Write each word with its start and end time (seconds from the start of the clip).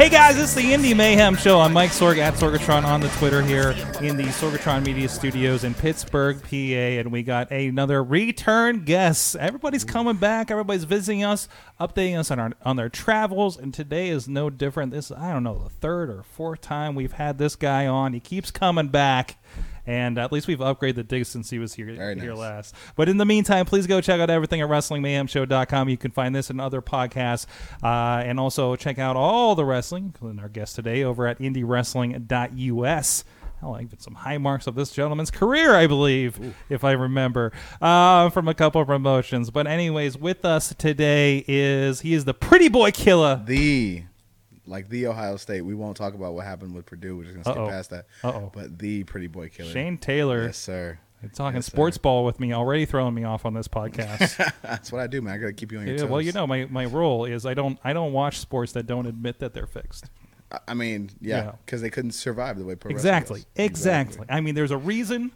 Hey 0.00 0.08
guys, 0.08 0.38
it's 0.38 0.54
the 0.54 0.62
Indie 0.62 0.96
Mayhem 0.96 1.36
Show. 1.36 1.60
I'm 1.60 1.74
Mike 1.74 1.90
Sorg 1.90 2.16
at 2.16 2.32
Sorgatron 2.32 2.86
on 2.86 3.02
the 3.02 3.10
Twitter 3.10 3.42
here 3.42 3.72
in 4.00 4.16
the 4.16 4.22
Sorgatron 4.22 4.82
Media 4.82 5.06
Studios 5.10 5.62
in 5.62 5.74
Pittsburgh, 5.74 6.42
PA, 6.42 6.56
and 6.56 7.12
we 7.12 7.22
got 7.22 7.50
another 7.50 8.02
return 8.02 8.86
guest. 8.86 9.36
Everybody's 9.36 9.84
coming 9.84 10.16
back. 10.16 10.50
Everybody's 10.50 10.84
visiting 10.84 11.22
us, 11.22 11.48
updating 11.78 12.18
us 12.18 12.30
on 12.30 12.38
our 12.38 12.52
on 12.62 12.76
their 12.76 12.88
travels, 12.88 13.58
and 13.58 13.74
today 13.74 14.08
is 14.08 14.26
no 14.26 14.48
different. 14.48 14.90
This 14.90 15.12
I 15.12 15.34
don't 15.34 15.44
know 15.44 15.64
the 15.64 15.68
third 15.68 16.08
or 16.08 16.22
fourth 16.22 16.62
time 16.62 16.94
we've 16.94 17.12
had 17.12 17.36
this 17.36 17.54
guy 17.54 17.86
on. 17.86 18.14
He 18.14 18.20
keeps 18.20 18.50
coming 18.50 18.88
back. 18.88 19.36
And 19.86 20.18
at 20.18 20.30
least 20.32 20.46
we've 20.46 20.58
upgraded 20.58 20.96
the 20.96 21.02
dig 21.04 21.26
since 21.26 21.50
he 21.50 21.58
was 21.58 21.74
here, 21.74 21.86
Very 21.94 22.18
here 22.18 22.30
nice. 22.30 22.38
last. 22.38 22.74
But 22.96 23.08
in 23.08 23.16
the 23.16 23.24
meantime, 23.24 23.66
please 23.66 23.86
go 23.86 24.00
check 24.00 24.20
out 24.20 24.30
everything 24.30 24.60
at 24.60 24.68
WrestlingMayhemShow.com. 24.68 25.88
You 25.88 25.96
can 25.96 26.10
find 26.10 26.34
this 26.34 26.50
and 26.50 26.60
other 26.60 26.82
podcasts. 26.82 27.46
Uh, 27.82 28.22
and 28.24 28.38
also 28.38 28.76
check 28.76 28.98
out 28.98 29.16
all 29.16 29.54
the 29.54 29.64
wrestling, 29.64 30.04
including 30.06 30.38
our 30.40 30.48
guest 30.48 30.76
today, 30.76 31.02
over 31.02 31.26
at 31.26 31.38
IndieWrestling.us. 31.38 33.24
Hell, 33.60 33.74
I 33.74 33.82
even 33.82 33.98
some 33.98 34.14
high 34.14 34.38
marks 34.38 34.66
of 34.66 34.74
this 34.74 34.90
gentleman's 34.90 35.30
career, 35.30 35.74
I 35.74 35.86
believe, 35.86 36.54
if 36.70 36.82
I 36.82 36.92
remember, 36.92 37.52
uh, 37.82 38.30
from 38.30 38.48
a 38.48 38.54
couple 38.54 38.80
of 38.80 38.86
promotions. 38.86 39.50
But 39.50 39.66
anyways, 39.66 40.16
with 40.16 40.46
us 40.46 40.74
today 40.78 41.44
is 41.46 42.00
he 42.00 42.14
is 42.14 42.24
the 42.24 42.32
Pretty 42.32 42.68
Boy 42.68 42.90
Killer. 42.90 43.42
The 43.44 44.04
like 44.70 44.88
the 44.88 45.06
Ohio 45.08 45.36
State. 45.36 45.60
We 45.62 45.74
won't 45.74 45.96
talk 45.96 46.14
about 46.14 46.32
what 46.34 46.46
happened 46.46 46.74
with 46.74 46.86
Purdue. 46.86 47.16
We're 47.16 47.24
just 47.24 47.34
gonna 47.34 47.44
skip 47.44 47.56
Uh-oh. 47.56 47.68
past 47.68 47.90
that. 47.90 48.06
Uh-oh. 48.24 48.50
But 48.54 48.78
the 48.78 49.04
pretty 49.04 49.26
boy 49.26 49.48
killer. 49.50 49.70
Shane 49.70 49.98
Taylor. 49.98 50.44
Yes, 50.44 50.56
sir. 50.56 50.98
You're 51.22 51.30
talking 51.32 51.56
Yes, 51.56 51.66
sports 51.66 51.98
ball 51.98 52.24
with 52.24 52.40
me, 52.40 52.54
already 52.54 52.86
throwing 52.86 53.12
me 53.14 53.24
off 53.24 53.44
on 53.44 53.52
this 53.52 53.68
podcast. 53.68 54.36
That's 54.62 54.90
what 54.90 55.02
I 55.02 55.06
do, 55.06 55.20
man. 55.20 55.34
I 55.34 55.36
gotta 55.38 55.52
keep 55.52 55.70
you 55.70 55.78
on 55.78 55.86
your 55.86 55.96
Yeah, 55.96 56.02
toes. 56.02 56.10
well, 56.10 56.22
you 56.22 56.32
know, 56.32 56.46
my, 56.46 56.64
my 56.70 56.86
role 56.86 57.26
is 57.26 57.44
I 57.44 57.52
don't 57.52 57.78
I 57.84 57.92
don't 57.92 58.12
watch 58.14 58.38
sports 58.38 58.72
that 58.72 58.86
don't 58.86 59.04
admit 59.06 59.38
that 59.40 59.52
they're 59.52 59.66
fixed. 59.66 60.08
I- 60.50 60.60
I 60.68 60.74
mean, 60.74 61.10
Yeah. 61.20 61.44
yeah, 61.44 61.52
because 61.66 61.82
they 61.82 61.90
couldn't 61.90 62.12
survive 62.12 62.58
the 62.58 62.64
way 62.64 62.74
pro 62.74 62.90
Exactly, 62.90 63.40
wrestling 63.40 63.54
does. 63.54 63.66
exactly. 63.66 64.26
I 64.30 64.40
mean, 64.40 64.54
there's 64.54 64.70
a 64.70 64.78
reason, 64.78 65.32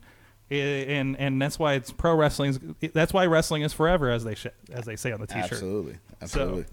and 0.50 1.16
and 1.18 1.40
that's 1.40 1.58
why 1.58 1.74
it's 1.74 1.90
pro 1.90 2.14
wrestling. 2.14 2.76
That's 2.92 3.12
why 3.12 3.26
wrestling 3.26 3.62
is 3.62 3.72
forever, 3.72 4.10
as 4.10 4.24
they 4.24 4.34
sh- 4.34 4.46
as 4.72 4.84
they 4.84 4.96
say 4.96 5.12
on 5.12 5.20
the 5.20 5.26
t-shirt. 5.26 5.52
Absolutely, 5.52 5.98
absolutely. 6.20 6.64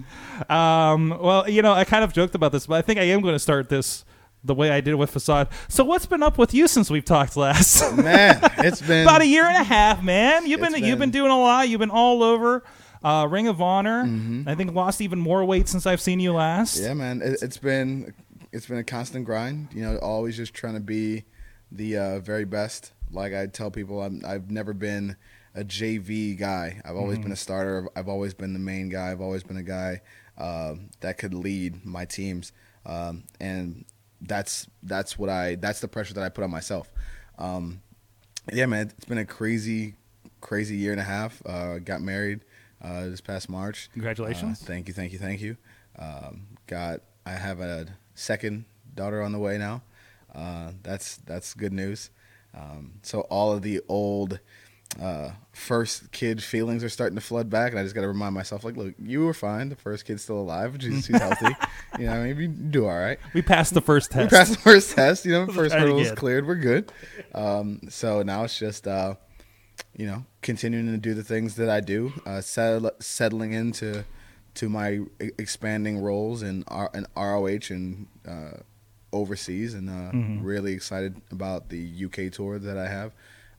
Um, 0.49 1.17
well, 1.21 1.49
you 1.49 1.61
know, 1.61 1.73
I 1.73 1.83
kind 1.83 2.03
of 2.03 2.13
joked 2.13 2.35
about 2.35 2.51
this, 2.51 2.67
but 2.67 2.75
I 2.75 2.81
think 2.81 2.99
I 2.99 3.03
am 3.03 3.21
going 3.21 3.35
to 3.35 3.39
start 3.39 3.69
this 3.69 4.05
the 4.43 4.55
way 4.55 4.71
I 4.71 4.81
did 4.81 4.95
with 4.95 5.11
Facade. 5.11 5.49
So, 5.69 5.83
what's 5.85 6.05
been 6.05 6.23
up 6.23 6.37
with 6.37 6.53
you 6.53 6.67
since 6.67 6.89
we've 6.89 7.05
talked 7.05 7.37
last? 7.37 7.95
man, 7.95 8.39
it's 8.57 8.81
been 8.81 9.03
About 9.03 9.21
a 9.21 9.27
year 9.27 9.45
and 9.45 9.55
a 9.57 9.63
half, 9.63 10.03
man. 10.03 10.45
You've 10.47 10.59
been, 10.59 10.73
It's 10.73 10.81
you've 10.81 10.99
been 10.99 11.11
been- 11.11 11.21
doing 11.21 11.31
a 11.31 11.39
lot. 11.39 11.69
You've 11.69 11.79
been 11.79 11.91
all 11.91 12.23
over. 12.23 12.63
Uh, 13.03 13.27
Ring 13.27 13.47
of 13.47 13.59
Honor. 13.61 14.03
Mm-hmm. 14.03 14.47
I 14.47 14.53
think 14.53 14.73
lost 14.75 15.01
even 15.01 15.19
more 15.19 15.43
weight 15.43 15.67
since 15.67 15.87
I've 15.87 16.01
seen 16.01 16.19
you 16.19 16.33
last. 16.33 16.79
Yeah, 16.79 16.93
man. 16.93 17.21
It, 17.23 17.41
it's 17.41 17.57
been 17.57 18.13
it's 18.51 18.67
been 18.67 18.77
a 18.77 18.83
constant 18.83 19.25
grind. 19.25 19.69
You 19.73 19.81
know, 19.83 19.97
always 19.97 20.37
just 20.37 20.53
trying 20.53 20.75
to 20.75 20.79
be 20.79 21.23
the 21.71 21.97
uh, 21.97 22.19
very 22.19 22.45
best. 22.45 22.93
Like 23.11 23.33
I 23.33 23.47
tell 23.47 23.71
people, 23.71 24.01
I'm, 24.01 24.21
I've 24.25 24.49
never 24.51 24.73
been 24.73 25.15
a 25.55 25.63
JV 25.63 26.37
guy. 26.37 26.81
I've 26.85 26.95
always 26.95 27.19
been 27.19 27.31
a 27.31 27.35
starter. 27.37 27.89
I've 27.95 28.07
always 28.07 28.33
been 28.33 28.53
the 28.53 28.59
main 28.59 28.89
guy. 28.89 29.11
I've 29.11 29.21
always 29.21 29.43
been 29.43 29.57
a 29.57 29.63
guy 29.63 30.01
um, 30.37 30.89
that 31.01 31.17
could 31.17 31.33
lead 31.33 31.85
my 31.85 32.05
teams, 32.05 32.53
um, 32.85 33.23
and 33.39 33.85
that's 34.21 34.67
that's 34.83 35.17
what 35.17 35.29
I 35.29 35.55
that's 35.55 35.79
the 35.79 35.87
pressure 35.87 36.13
that 36.13 36.23
I 36.23 36.29
put 36.29 36.43
on 36.43 36.51
myself. 36.51 36.89
Um, 37.37 37.81
yeah, 38.51 38.65
man, 38.65 38.91
it's 38.97 39.05
been 39.05 39.17
a 39.17 39.25
crazy, 39.25 39.95
crazy 40.39 40.75
year 40.75 40.91
and 40.91 41.01
a 41.01 41.05
half. 41.05 41.41
Uh, 41.45 41.79
got 41.79 42.01
married 42.01 42.41
uh, 42.81 43.05
this 43.05 43.21
past 43.21 43.49
March. 43.49 43.89
Congratulations. 43.93 44.61
Uh, 44.61 44.65
thank 44.65 44.87
you, 44.87 44.93
thank 44.93 45.11
you, 45.11 45.19
thank 45.19 45.41
you. 45.41 45.57
Um, 45.99 46.47
got 46.67 47.01
I 47.25 47.31
have 47.31 47.59
a 47.59 47.87
second 48.15 48.65
daughter 48.95 49.21
on 49.21 49.31
the 49.31 49.39
way 49.39 49.57
now. 49.57 49.81
Uh, 50.33 50.71
that's 50.83 51.17
that's 51.17 51.53
good 51.53 51.73
news. 51.73 52.09
Um, 52.53 52.93
so 53.01 53.21
all 53.21 53.53
of 53.53 53.61
the 53.61 53.81
old 53.87 54.39
uh, 55.01 55.31
first 55.53 56.11
kid 56.11 56.43
feelings 56.43 56.83
are 56.83 56.89
starting 56.89 57.15
to 57.15 57.21
flood 57.21 57.49
back, 57.49 57.71
and 57.71 57.79
I 57.79 57.83
just 57.83 57.95
got 57.95 58.01
to 58.01 58.07
remind 58.07 58.33
myself, 58.33 58.63
like, 58.63 58.75
look, 58.75 58.93
you 59.01 59.25
were 59.25 59.33
fine. 59.33 59.69
The 59.69 59.75
first 59.75 60.05
kid's 60.05 60.23
still 60.23 60.39
alive. 60.39 60.75
She's, 60.79 61.05
he's 61.05 61.17
healthy. 61.21 61.55
you 61.97 62.05
know, 62.05 62.21
maybe 62.21 62.43
you 62.43 62.49
do 62.49 62.85
all 62.87 62.97
right. 62.97 63.17
We 63.33 63.41
passed 63.41 63.73
the 63.73 63.81
first 63.81 64.11
test. 64.11 64.31
We 64.31 64.37
passed 64.37 64.51
the 64.51 64.59
first 64.59 64.91
test. 64.95 65.25
You 65.25 65.31
know, 65.31 65.47
first 65.53 65.73
hurdle 65.73 66.03
good. 66.03 66.17
cleared. 66.17 66.47
We're 66.47 66.55
good. 66.55 66.91
Um, 67.33 67.81
so 67.89 68.21
now 68.21 68.43
it's 68.43 68.57
just, 68.57 68.87
uh, 68.87 69.15
you 69.95 70.05
know, 70.05 70.25
continuing 70.41 70.87
to 70.87 70.97
do 70.97 71.13
the 71.13 71.23
things 71.23 71.55
that 71.55 71.69
I 71.69 71.79
do, 71.79 72.11
uh, 72.25 72.41
settle, 72.41 72.91
settling 72.99 73.53
into 73.53 74.03
to 74.55 74.67
my 74.67 74.99
expanding 75.39 75.99
roles 75.99 76.43
in, 76.43 76.65
R- 76.67 76.91
in 76.93 77.05
ROH 77.15 77.69
and 77.69 78.07
uh, 78.27 78.57
overseas, 79.13 79.73
and 79.73 79.89
uh, 79.89 80.11
Mm-hmm. 80.13 80.43
really 80.43 80.73
excited 80.73 81.21
about 81.31 81.69
the 81.69 82.05
UK 82.05 82.31
tour 82.31 82.59
that 82.59 82.77
I 82.77 82.87
have. 82.87 83.13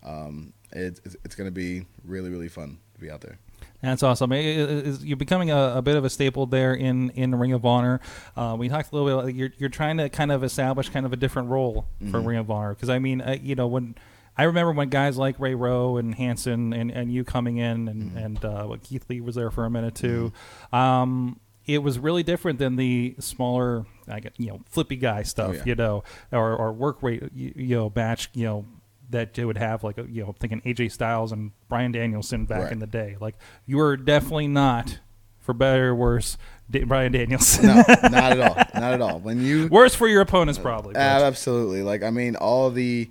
Um, 0.04 0.52
it, 0.72 1.00
it's 1.04 1.16
it's 1.24 1.34
going 1.34 1.46
to 1.48 1.52
be 1.52 1.86
really 2.04 2.30
really 2.30 2.48
fun 2.48 2.78
to 2.94 3.00
be 3.00 3.10
out 3.10 3.20
there. 3.20 3.38
That's 3.82 4.02
awesome. 4.02 4.32
It- 4.32 4.86
it- 4.86 5.00
You're 5.02 5.16
becoming 5.16 5.50
a, 5.50 5.74
a 5.76 5.82
bit 5.82 5.96
of 5.96 6.04
a 6.04 6.10
staple 6.10 6.46
there 6.46 6.72
in, 6.74 7.10
in 7.10 7.34
Ring 7.34 7.52
of 7.52 7.64
Honor. 7.66 8.00
Uh, 8.36 8.54
we 8.58 8.68
talked 8.68 8.92
a 8.92 8.94
little 8.96 9.08
bit. 9.08 9.18
About, 9.24 9.34
you're 9.34 9.50
you're 9.58 9.68
trying 9.70 9.96
to 9.98 10.08
kind 10.08 10.30
of 10.32 10.42
establish 10.44 10.88
kind 10.88 11.04
of 11.06 11.12
a 11.12 11.16
different 11.16 11.48
role 11.48 11.86
for 11.98 12.04
Mm-hmm. 12.04 12.24
Ring 12.26 12.38
of 12.38 12.50
Honor 12.50 12.74
because 12.74 12.90
I 12.90 12.98
mean, 12.98 13.20
uh, 13.20 13.36
you 13.40 13.54
know, 13.54 13.66
when 13.66 13.94
I 14.36 14.44
remember 14.44 14.72
when 14.72 14.88
guys 14.88 15.18
like 15.18 15.38
Ray 15.38 15.54
Rowe 15.54 15.98
and 15.98 16.14
Hanson 16.14 16.72
and, 16.72 16.90
and 16.90 17.12
you 17.12 17.22
coming 17.24 17.58
in 17.58 17.86
and 17.88 18.02
Mm-hmm. 18.12 18.18
and 18.18 18.44
uh, 18.44 18.76
Keith 18.82 19.04
Lee 19.10 19.20
was 19.20 19.34
there 19.34 19.50
for 19.50 19.64
a 19.66 19.70
minute 19.70 19.94
too. 19.94 20.32
Um, 20.72 21.38
it 21.66 21.78
was 21.78 21.98
really 21.98 22.22
different 22.22 22.58
than 22.58 22.76
the 22.76 23.14
smaller, 23.20 23.86
I 24.08 24.20
get 24.20 24.32
you 24.38 24.48
know, 24.48 24.60
flippy 24.68 24.96
guy 24.96 25.22
stuff, 25.22 25.50
Oh, 25.50 25.52
yeah. 25.54 25.62
you 25.66 25.74
know, 25.76 26.02
or, 26.32 26.56
or 26.56 26.72
work 26.72 27.02
rate, 27.02 27.22
you, 27.34 27.52
you 27.54 27.76
know, 27.76 27.90
batch, 27.90 28.30
you 28.34 28.44
know, 28.44 28.66
that 29.10 29.34
they 29.34 29.44
would 29.44 29.58
have 29.58 29.84
like, 29.84 29.96
you 29.98 30.22
know, 30.22 30.28
I'm 30.28 30.34
thinking 30.34 30.60
AJ 30.62 30.92
Styles 30.92 31.32
and 31.32 31.52
Bryan 31.68 31.92
Danielson 31.92 32.46
back 32.46 32.62
Right. 32.64 32.72
in 32.72 32.78
the 32.78 32.86
day. 32.86 33.16
Like 33.20 33.36
you 33.66 33.76
were 33.76 33.96
definitely 33.96 34.48
not, 34.48 35.00
for 35.40 35.52
better 35.52 35.90
or 35.90 35.94
worse, 35.94 36.38
Da- 36.70 36.84
Bryan 36.84 37.12
Danielson. 37.12 37.66
No, 37.66 37.74
not 38.04 38.14
at 38.14 38.40
all. 38.40 38.54
Not 38.80 38.92
at 38.94 39.00
all. 39.02 39.18
When 39.18 39.40
you 39.44 39.66
worse 39.68 39.94
for 39.94 40.08
your 40.08 40.20
opponents, 40.22 40.58
probably. 40.58 40.94
Uh, 40.96 40.98
absolutely. 40.98 41.82
Like 41.82 42.02
I 42.02 42.10
mean, 42.10 42.36
all 42.36 42.70
the 42.70 43.10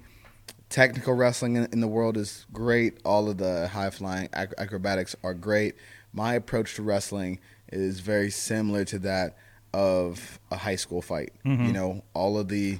technical 0.70 1.14
wrestling 1.14 1.56
in, 1.58 1.68
in 1.72 1.82
the 1.82 1.88
world 1.88 2.18
is 2.18 2.46
great. 2.54 2.98
All 3.06 3.30
of 3.30 3.38
the 3.38 3.68
high 3.68 3.90
flying 3.90 4.30
ac- 4.36 4.54
acrobatics 4.58 5.16
are 5.24 5.34
great. 5.34 5.76
My 6.14 6.34
approach 6.36 6.76
to 6.76 6.84
wrestling 6.84 7.40
is 7.72 8.00
very 8.00 8.30
similar 8.30 8.86
to 8.86 9.00
that 9.00 9.38
of 9.74 10.40
a 10.52 10.58
high 10.58 10.76
school 10.76 11.02
fight. 11.02 11.34
You 11.68 11.72
know, 11.74 12.04
all 12.14 12.38
of 12.38 12.48
the 12.50 12.80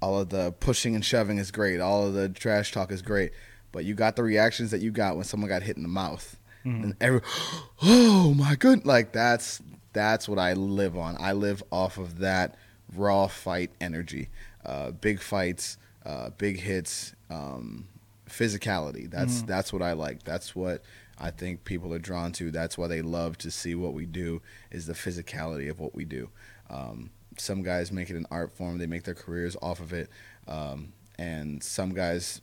all 0.00 0.20
of 0.20 0.28
the 0.30 0.52
pushing 0.60 0.94
and 0.94 1.04
shoving 1.04 1.38
is 1.38 1.50
great. 1.50 1.80
All 1.80 2.06
of 2.06 2.14
the 2.14 2.28
trash 2.28 2.72
talk 2.72 2.90
is 2.92 3.02
great. 3.02 3.32
But 3.72 3.84
you 3.84 3.94
got 3.94 4.16
the 4.16 4.22
reactions 4.22 4.70
that 4.70 4.80
you 4.80 4.90
got 4.90 5.16
when 5.16 5.24
someone 5.24 5.48
got 5.48 5.62
hit 5.62 5.76
in 5.76 5.82
the 5.82 5.88
mouth. 5.88 6.38
And 6.64 6.96
every, 7.00 7.20
oh 7.82 8.34
my 8.36 8.56
good, 8.56 8.86
like 8.86 9.12
that's 9.12 9.62
that's 9.92 10.28
what 10.28 10.38
I 10.38 10.54
live 10.54 10.96
on. 10.96 11.16
I 11.20 11.32
live 11.32 11.62
off 11.70 11.96
of 11.98 12.18
that 12.18 12.56
raw 12.94 13.26
fight 13.28 13.70
energy, 13.80 14.28
uh, 14.64 14.90
big 14.90 15.20
fights, 15.20 15.78
uh, 16.04 16.30
big 16.30 16.58
hits, 16.60 17.14
um, 17.30 17.86
physicality. 18.28 19.10
That's 19.10 19.42
that's 19.42 19.72
what 19.72 19.82
I 19.82 19.92
like. 19.92 20.24
That's 20.24 20.56
what 20.56 20.82
I 21.18 21.30
think 21.30 21.64
people 21.64 21.92
are 21.94 21.98
drawn 21.98 22.32
to. 22.32 22.50
That's 22.50 22.76
why 22.76 22.88
they 22.88 23.02
love 23.02 23.38
to 23.38 23.50
see 23.50 23.74
what 23.74 23.94
we 23.94 24.06
do 24.06 24.42
is 24.70 24.86
the 24.86 24.92
physicality 24.92 25.70
of 25.70 25.80
what 25.80 25.94
we 25.94 26.04
do. 26.04 26.28
Um, 26.68 27.10
some 27.38 27.62
guys 27.62 27.90
make 27.92 28.10
it 28.10 28.16
an 28.16 28.26
art 28.30 28.52
form. 28.52 28.78
They 28.78 28.86
make 28.86 29.04
their 29.04 29.14
careers 29.14 29.56
off 29.62 29.80
of 29.80 29.92
it, 29.92 30.10
um, 30.48 30.92
and 31.18 31.62
some 31.62 31.94
guys 31.94 32.40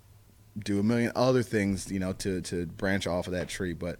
do 0.57 0.79
a 0.79 0.83
million 0.83 1.11
other 1.15 1.43
things, 1.43 1.91
you 1.91 1.99
know, 1.99 2.13
to 2.13 2.41
to 2.41 2.65
branch 2.65 3.07
off 3.07 3.27
of 3.27 3.33
that 3.33 3.47
tree. 3.49 3.73
But 3.73 3.97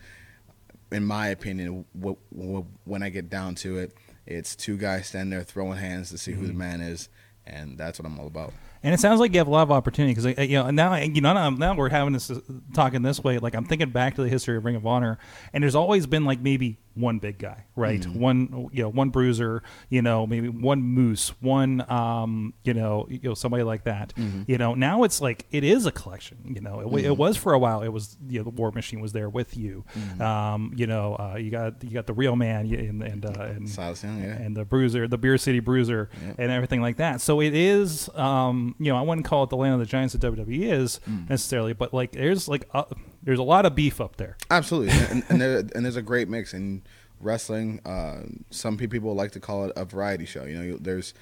in 0.92 1.04
my 1.06 1.28
opinion, 1.28 1.86
w- 2.00 2.18
w- 2.36 2.66
when 2.86 3.02
I 3.04 3.10
get 3.10 3.30
down 3.30 3.56
to 3.56 3.78
it, 3.80 3.96
it's 4.26 4.56
two 4.56 4.78
guys 4.78 5.08
standing 5.08 5.32
there 5.32 5.44
throwing 5.44 5.78
hands 5.80 6.10
to 6.12 6.18
see 6.18 6.32
who 6.32 6.46
the 6.48 6.54
man 6.54 6.82
is, 6.82 7.10
and 7.46 7.78
that's 7.78 8.00
what 8.00 8.06
I'm 8.06 8.20
all 8.20 8.28
about. 8.28 8.54
And 8.84 8.94
it 8.94 9.00
sounds 9.00 9.22
like 9.22 9.32
you 9.32 9.38
have 9.38 9.48
a 9.48 9.52
lot 9.52 9.64
of 9.64 9.72
opportunity 9.72 10.14
because 10.14 10.50
you 10.50 10.58
know 10.58 10.70
now 10.70 10.96
you 10.96 11.22
know 11.22 11.34
now, 11.34 11.50
now 11.50 11.74
we're 11.74 11.90
having 11.90 12.12
this 12.12 12.30
uh, 12.30 12.40
talking 12.74 13.02
this 13.02 13.24
way. 13.24 13.40
Like 13.40 13.56
I'm 13.56 13.64
thinking 13.64 13.92
back 13.92 14.16
to 14.16 14.24
the 14.24 14.30
history 14.30 14.58
of 14.58 14.66
Ring 14.66 14.76
of 14.76 14.86
Honor, 14.86 15.18
and 15.54 15.64
there's 15.64 15.76
always 15.76 16.06
been 16.06 16.26
like 16.26 16.42
maybe 16.42 16.78
one 16.96 17.20
big 17.20 17.40
guy, 17.40 17.66
right? 17.76 18.06
One 18.06 18.70
you 18.72 18.84
know 18.84 18.90
one 18.90 19.10
bruiser, 19.10 19.64
you 19.90 20.02
know 20.02 20.28
maybe 20.28 20.50
one 20.50 20.82
moose, 20.82 21.30
one 21.42 21.84
um, 21.92 22.54
you 22.64 22.74
know 22.74 23.08
you 23.10 23.20
know 23.24 23.34
somebody 23.34 23.64
like 23.64 23.86
that. 23.86 24.14
You 24.48 24.58
know 24.58 24.74
now 24.76 25.04
it's 25.04 25.22
like 25.22 25.46
it 25.52 25.64
is 25.64 25.86
a 25.86 25.92
collection. 25.92 26.38
You 26.54 26.62
know 26.62 26.80
it, 26.82 26.88
wa- 26.90 26.98
it 27.00 27.18
was 27.18 27.36
for 27.38 27.54
a 27.54 27.60
while. 27.60 27.82
It 27.82 27.90
was 27.90 28.18
you 28.28 28.40
know 28.40 28.44
the 28.44 28.50
War 28.52 28.72
Machine 28.72 29.00
was 29.02 29.12
there 29.14 29.30
with 29.30 29.58
you. 29.58 29.86
Um, 30.20 30.74
you 30.76 30.88
know 30.88 31.16
uh, 31.16 31.36
you 31.38 31.50
got 31.52 31.84
you 31.84 31.90
got 31.92 32.06
the 32.08 32.14
real 32.14 32.36
man 32.36 32.66
and 32.72 33.02
and, 33.04 33.26
uh, 33.26 33.42
and 33.44 33.68
yeah. 33.70 34.04
and 34.04 34.56
the 34.56 34.66
Bruiser, 34.66 35.08
the 35.08 35.18
Beer 35.18 35.38
City 35.38 35.60
Bruiser, 35.60 36.10
Yeah. 36.24 36.34
and 36.38 36.52
everything 36.52 36.82
like 36.82 36.98
that. 36.98 37.22
So 37.22 37.42
it 37.42 37.54
is, 37.56 38.10
um, 38.16 38.76
you 38.80 38.92
know, 38.92 38.98
I 38.98 39.02
wouldn't 39.02 39.26
call 39.26 39.44
it 39.44 39.50
the 39.50 39.58
land 39.58 39.74
of 39.74 39.80
the 39.80 39.86
giants 39.86 40.14
that 40.14 40.22
WWE 40.22 40.72
is 40.72 41.00
Mm. 41.10 41.30
necessarily, 41.30 41.74
but 41.74 41.94
like 41.94 42.12
there's 42.12 42.48
like 42.48 42.68
uh, 42.74 42.84
there's 43.24 43.40
a 43.40 43.44
lot 43.44 43.66
of 43.66 43.76
beef 43.76 44.00
up 44.02 44.18
there. 44.18 44.38
Absolutely, 44.52 44.94
and 45.10 45.24
and, 45.30 45.42
there, 45.42 45.58
and 45.60 45.86
there's 45.86 45.96
a 45.96 46.02
great 46.02 46.30
mix 46.30 46.54
in 46.54 46.84
wrestling. 47.20 47.80
Uh, 47.86 48.24
some 48.50 48.78
people 48.78 49.16
like 49.16 49.32
to 49.32 49.40
call 49.40 49.66
it 49.66 49.74
a 49.76 49.86
variety 49.86 50.26
show. 50.26 50.44
You 50.44 50.58
know, 50.58 50.78
there's 50.78 51.14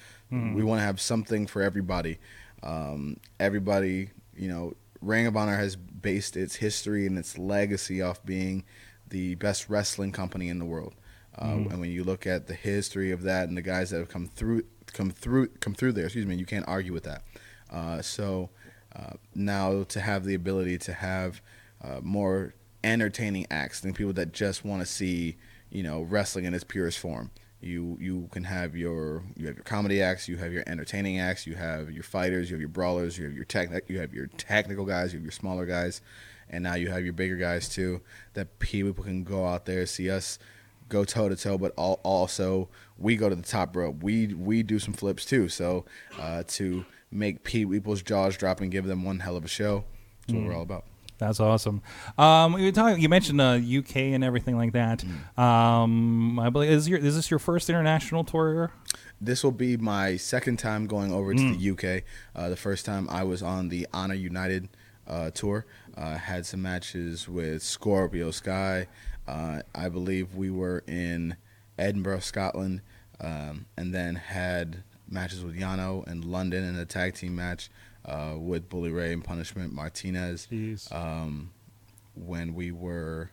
we 0.56 0.64
want 0.64 0.80
to 0.80 0.86
have 0.86 1.02
something 1.02 1.46
for 1.46 1.62
everybody. 1.62 2.18
Um, 2.64 3.18
everybody, 3.40 4.12
you 4.36 4.48
know, 4.48 4.74
Ring 5.02 5.28
of 5.28 5.36
Honor 5.36 5.58
has 5.58 5.76
based 5.76 6.38
its 6.38 6.56
history 6.56 7.06
and 7.06 7.18
its 7.18 7.38
legacy 7.38 8.02
off 8.02 8.24
being 8.26 8.64
the 9.10 9.36
best 9.36 9.70
wrestling 9.70 10.12
company 10.12 10.48
in 10.48 10.58
the 10.58 10.66
world. 10.66 10.94
Uh, 11.38 11.68
And 11.70 11.80
when 11.82 11.92
you 11.92 12.04
look 12.04 12.26
at 12.26 12.48
the 12.48 12.54
history 12.54 13.12
of 13.12 13.24
that 13.24 13.50
and 13.50 13.58
the 13.58 13.62
guys 13.62 13.90
that 13.90 13.98
have 14.00 14.10
come 14.10 14.28
through, 14.28 14.64
come 14.94 15.12
through, 15.12 15.48
come 15.60 15.74
through 15.74 15.94
there, 15.94 16.06
excuse 16.06 16.26
me, 16.26 16.36
you 16.36 16.46
can't 16.46 16.68
argue 16.68 16.94
with 16.94 17.04
that. 17.04 17.24
Uh, 17.70 18.02
so 18.02 18.50
uh, 18.96 19.14
now 19.36 19.84
to 19.84 20.00
have 20.00 20.24
the 20.24 20.34
ability 20.34 20.78
to 20.78 20.94
have 20.94 21.42
uh, 21.84 22.00
more 22.02 22.54
entertaining 22.84 23.46
acts 23.52 23.82
than 23.82 23.94
people 23.94 24.14
that 24.14 24.34
just 24.34 24.66
want 24.66 24.82
to 24.82 24.86
see, 24.86 25.38
you 25.70 25.84
know, 25.84 26.02
wrestling 26.02 26.46
in 26.46 26.54
its 26.54 26.64
purest 26.64 27.00
form. 27.00 27.32
You 27.62 27.98
you 28.02 28.28
can 28.32 28.44
have 28.46 28.76
your 28.76 29.24
you 29.36 29.46
have 29.46 29.56
your 29.56 29.64
comedy 29.64 30.02
acts, 30.02 30.28
you 30.28 30.38
have 30.38 30.52
your 30.52 30.64
entertaining 30.66 31.20
acts, 31.20 31.46
you 31.46 31.54
have 31.56 31.92
your 31.92 32.04
fighters, 32.04 32.50
you 32.50 32.56
have 32.56 32.62
your 32.62 32.70
brawlers, 32.70 33.18
you 33.18 33.26
have 33.26 33.34
your 33.34 33.46
tech, 33.46 33.70
you 33.88 34.00
have 34.00 34.14
your 34.14 34.28
technical 34.28 34.84
guys, 34.84 35.14
you 35.14 35.20
have 35.20 35.24
your 35.24 35.32
smaller 35.32 35.68
guys, 35.68 36.02
and 36.50 36.64
now 36.64 36.74
you 36.74 36.90
have 36.90 37.04
your 37.04 37.14
bigger 37.14 37.36
guys 37.36 37.70
too. 37.70 38.02
That 38.34 38.58
people 38.58 39.04
can 39.04 39.24
go 39.24 39.46
out 39.46 39.66
there 39.66 39.86
see 39.86 40.10
us 40.10 40.40
go 40.92 41.06
toe 41.06 41.30
to 41.30 41.36
toe, 41.36 41.58
but 41.58 41.74
al- 41.78 42.00
also 42.04 42.68
we 42.98 43.16
go 43.16 43.30
to 43.30 43.36
the 43.36 43.42
top 43.42 43.76
rope. 43.76 44.04
We 44.04 44.28
we 44.28 44.62
do 44.62 44.78
some 44.78 44.94
flips 44.94 45.26
too. 45.26 45.48
So 45.48 45.86
uh, 46.20 46.44
to 46.48 46.86
make 47.12 47.44
people's 47.44 48.02
jaws 48.02 48.38
drop 48.38 48.62
and 48.62 48.72
give 48.72 48.86
them 48.86 49.04
one 49.04 49.20
hell 49.20 49.36
of 49.36 49.46
a 49.46 49.48
show, 49.48 49.84
that's 50.22 50.34
what 50.34 50.46
we're 50.46 50.56
all 50.56 50.62
about. 50.64 50.86
That's 51.22 51.40
awesome. 51.40 51.84
Um, 52.18 52.58
you 52.58 52.66
were 52.66 52.72
talking. 52.72 53.00
You 53.00 53.08
mentioned 53.08 53.40
uh, 53.40 53.60
UK 53.62 53.96
and 53.98 54.24
everything 54.24 54.58
like 54.58 54.74
that. 54.74 55.06
Mm. 55.38 55.40
Um, 55.40 56.40
I 56.40 56.50
believe 56.50 56.72
is 56.72 56.90
your 56.90 56.98
is 56.98 57.16
this 57.16 57.30
your 57.30 57.38
first 57.38 57.70
international 57.70 58.24
tour? 58.24 58.72
This 59.22 59.44
will 59.44 59.52
be 59.52 59.78
my 59.78 60.18
second 60.18 60.58
time 60.58 60.88
going 60.88 61.14
over 61.14 61.36
to 61.36 61.56
the 61.56 61.70
UK. 61.70 62.04
Uh, 62.36 62.50
the 62.50 62.56
first 62.56 62.88
time 62.88 63.08
I 63.08 63.24
was 63.24 63.44
on 63.44 63.70
the 63.70 63.88
Honor 63.94 64.16
United 64.16 64.68
uh, 65.06 65.30
tour. 65.30 65.68
Uh, 65.96 66.18
had 66.18 66.48
some 66.48 66.64
matches 66.64 67.30
with 67.30 67.62
Scorpio 67.62 68.32
Sky. 68.32 68.88
Uh, 69.28 69.62
I 69.76 69.90
believe 69.90 70.34
we 70.34 70.50
were 70.50 70.84
in 70.88 71.36
Edinburgh, 71.78 72.22
Scotland, 72.22 72.82
um, 73.20 73.68
and 73.78 73.94
then 73.94 74.16
had 74.16 74.82
matches 75.12 75.44
with 75.44 75.58
Yano 75.58 76.08
in 76.08 76.22
London 76.32 76.64
in 76.64 76.76
a 76.76 76.86
tag 76.86 77.16
team 77.16 77.36
match 77.36 77.70
uh, 78.06 78.34
with 78.38 78.70
Bully 78.70 78.92
Ray 78.92 79.14
and 79.14 79.24
Punishment 79.24 79.74
Martinez. 79.74 80.48
Um, 80.92 81.52
when 82.16 82.54
we 82.56 82.72
were 82.72 83.30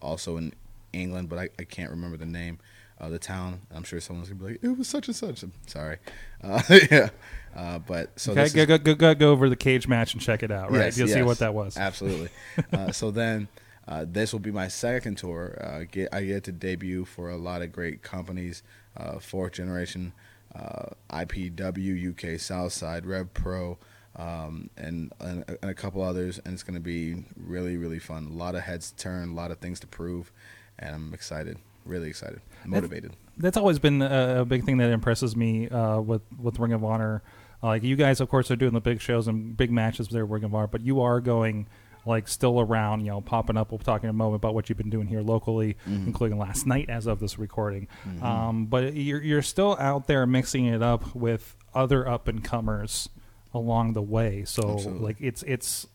also 0.00 0.36
in 0.36 0.52
England, 0.92 1.28
but 1.28 1.38
I, 1.38 1.48
I 1.58 1.64
can't 1.64 1.90
remember 1.90 2.16
the 2.16 2.26
name 2.26 2.58
of 2.98 3.10
the 3.10 3.18
town. 3.18 3.60
I'm 3.74 3.82
sure 3.82 4.00
someone's 4.00 4.28
gonna 4.28 4.40
be 4.40 4.46
like, 4.52 4.58
"It 4.62 4.76
was 4.78 4.88
such 4.88 5.08
and 5.08 5.16
such." 5.16 5.42
I'm 5.42 5.52
sorry. 5.66 5.98
Uh, 6.44 6.60
yeah, 6.90 7.08
uh, 7.54 7.78
but 7.78 8.18
so 8.18 8.32
okay, 8.32 8.42
this 8.42 8.52
go, 8.52 8.62
is- 8.62 8.66
go, 8.66 8.78
go, 8.78 8.94
go, 8.96 9.14
go 9.14 9.30
over 9.30 9.48
the 9.48 9.54
cage 9.54 9.86
match 9.86 10.12
and 10.12 10.20
check 10.20 10.42
it 10.42 10.50
out. 10.50 10.72
Right, 10.72 10.86
Yes, 10.86 10.98
you'll 10.98 11.06
see 11.06 11.22
what 11.22 11.38
that 11.38 11.54
was. 11.54 11.76
Absolutely. 11.76 12.30
uh, 12.72 12.90
so 12.90 13.12
then, 13.12 13.46
uh, 13.86 14.06
this 14.08 14.32
will 14.32 14.40
be 14.40 14.50
my 14.50 14.66
second 14.66 15.18
tour. 15.18 15.56
Uh, 15.62 15.84
get 15.88 16.12
I 16.12 16.24
get 16.24 16.42
to 16.44 16.52
debut 16.52 17.04
for 17.04 17.30
a 17.30 17.36
lot 17.36 17.62
of 17.62 17.70
great 17.70 18.02
companies, 18.02 18.64
uh, 18.96 19.20
fourth 19.20 19.52
generation, 19.52 20.12
uh, 20.54 20.86
IPW, 21.10 22.10
UK 22.10 22.40
Southside, 22.40 23.06
Rev 23.06 23.32
Pro, 23.34 23.78
um, 24.16 24.70
and, 24.76 25.12
and 25.20 25.44
and 25.48 25.70
a 25.70 25.74
couple 25.74 26.02
others. 26.02 26.40
And 26.44 26.54
it's 26.54 26.62
going 26.62 26.74
to 26.74 26.80
be 26.80 27.24
really 27.36 27.76
really 27.76 27.98
fun. 27.98 28.26
A 28.26 28.34
lot 28.34 28.54
of 28.54 28.62
heads 28.62 28.90
to 28.90 28.96
turn, 28.96 29.30
a 29.30 29.34
lot 29.34 29.50
of 29.50 29.58
things 29.58 29.80
to 29.80 29.86
prove, 29.86 30.32
and 30.78 30.94
I'm 30.94 31.14
excited. 31.14 31.58
Really 31.84 32.08
excited, 32.08 32.40
motivated. 32.64 33.16
that's 33.36 33.56
always 33.56 33.80
been 33.80 34.02
a, 34.02 34.42
a 34.42 34.44
big 34.44 34.64
thing 34.64 34.76
that 34.76 34.90
impresses 34.90 35.34
me 35.34 35.68
uh, 35.68 36.00
with 36.00 36.22
with 36.38 36.58
Ring 36.58 36.72
of 36.72 36.84
Honor. 36.84 37.22
Like 37.62 37.82
you 37.84 37.94
guys, 37.96 38.20
of 38.20 38.28
course, 38.28 38.50
are 38.50 38.56
doing 38.56 38.72
the 38.72 38.80
big 38.80 39.00
shows 39.00 39.28
and 39.28 39.56
big 39.56 39.70
matches 39.70 40.08
with 40.08 40.14
their 40.14 40.26
Ring 40.26 40.44
of 40.44 40.54
Honor, 40.54 40.66
but 40.66 40.82
you 40.82 41.00
are 41.00 41.20
going 41.20 41.66
like 42.04 42.26
still 42.28 42.60
around, 42.60 43.00
you 43.00 43.10
know, 43.10 43.20
popping 43.20 43.56
up. 43.56 43.70
We'll 43.70 43.78
talk 43.78 44.02
in 44.02 44.08
a 44.10 44.12
moment 44.12 44.36
about 44.42 44.54
what 44.54 44.68
you've 44.68 44.78
been 44.78 44.90
doing 44.90 45.06
here 45.06 45.20
locally, 45.22 45.76
Mm-hmm. 45.88 46.06
including 46.08 46.38
last 46.38 46.66
night 46.66 46.88
as 46.90 47.06
of 47.06 47.20
this 47.20 47.38
recording. 47.38 47.88
Um, 48.20 48.66
but 48.66 48.94
you're 48.94 49.22
you're 49.22 49.42
still 49.42 49.76
out 49.78 50.06
there 50.06 50.26
mixing 50.26 50.66
it 50.66 50.82
up 50.82 51.14
with 51.14 51.56
other 51.74 52.06
up 52.08 52.28
and 52.28 52.42
comers 52.42 53.08
along 53.54 53.92
the 53.92 54.02
way. 54.02 54.44
So 54.44 54.74
Absolutely. 54.74 55.00
like 55.04 55.16
it's 55.20 55.42
it's 55.44 55.86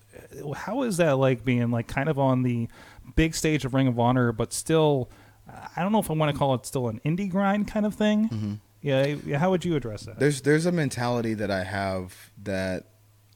how 0.55 0.83
is 0.83 0.97
that 0.97 1.17
like 1.17 1.43
being 1.45 1.69
like 1.71 1.87
kind 1.87 2.09
of 2.09 2.17
on 2.17 2.43
the 2.43 2.67
big 3.15 3.35
stage 3.35 3.65
of 3.65 3.73
Ring 3.73 3.87
of 3.87 3.99
Honor, 3.99 4.31
but 4.31 4.51
still, 4.53 5.09
I 5.75 5.81
don't 5.83 5.91
know 5.91 5.99
if 5.99 6.09
I 6.09 6.13
want 6.13 6.31
to 6.31 6.37
call 6.37 6.53
it 6.55 6.65
still 6.65 6.87
an 6.87 6.99
indie 7.05 7.29
grind 7.29 7.67
kind 7.67 7.85
of 7.85 7.93
thing. 7.95 8.59
Yeah, 8.81 9.37
how 9.37 9.49
would 9.51 9.65
you 9.65 9.75
address 9.75 10.03
that? 10.03 10.19
There's 10.19 10.41
there's 10.41 10.65
a 10.65 10.71
mentality 10.71 11.33
that 11.33 11.51
I 11.51 11.63
have 11.65 12.31
that 12.43 12.85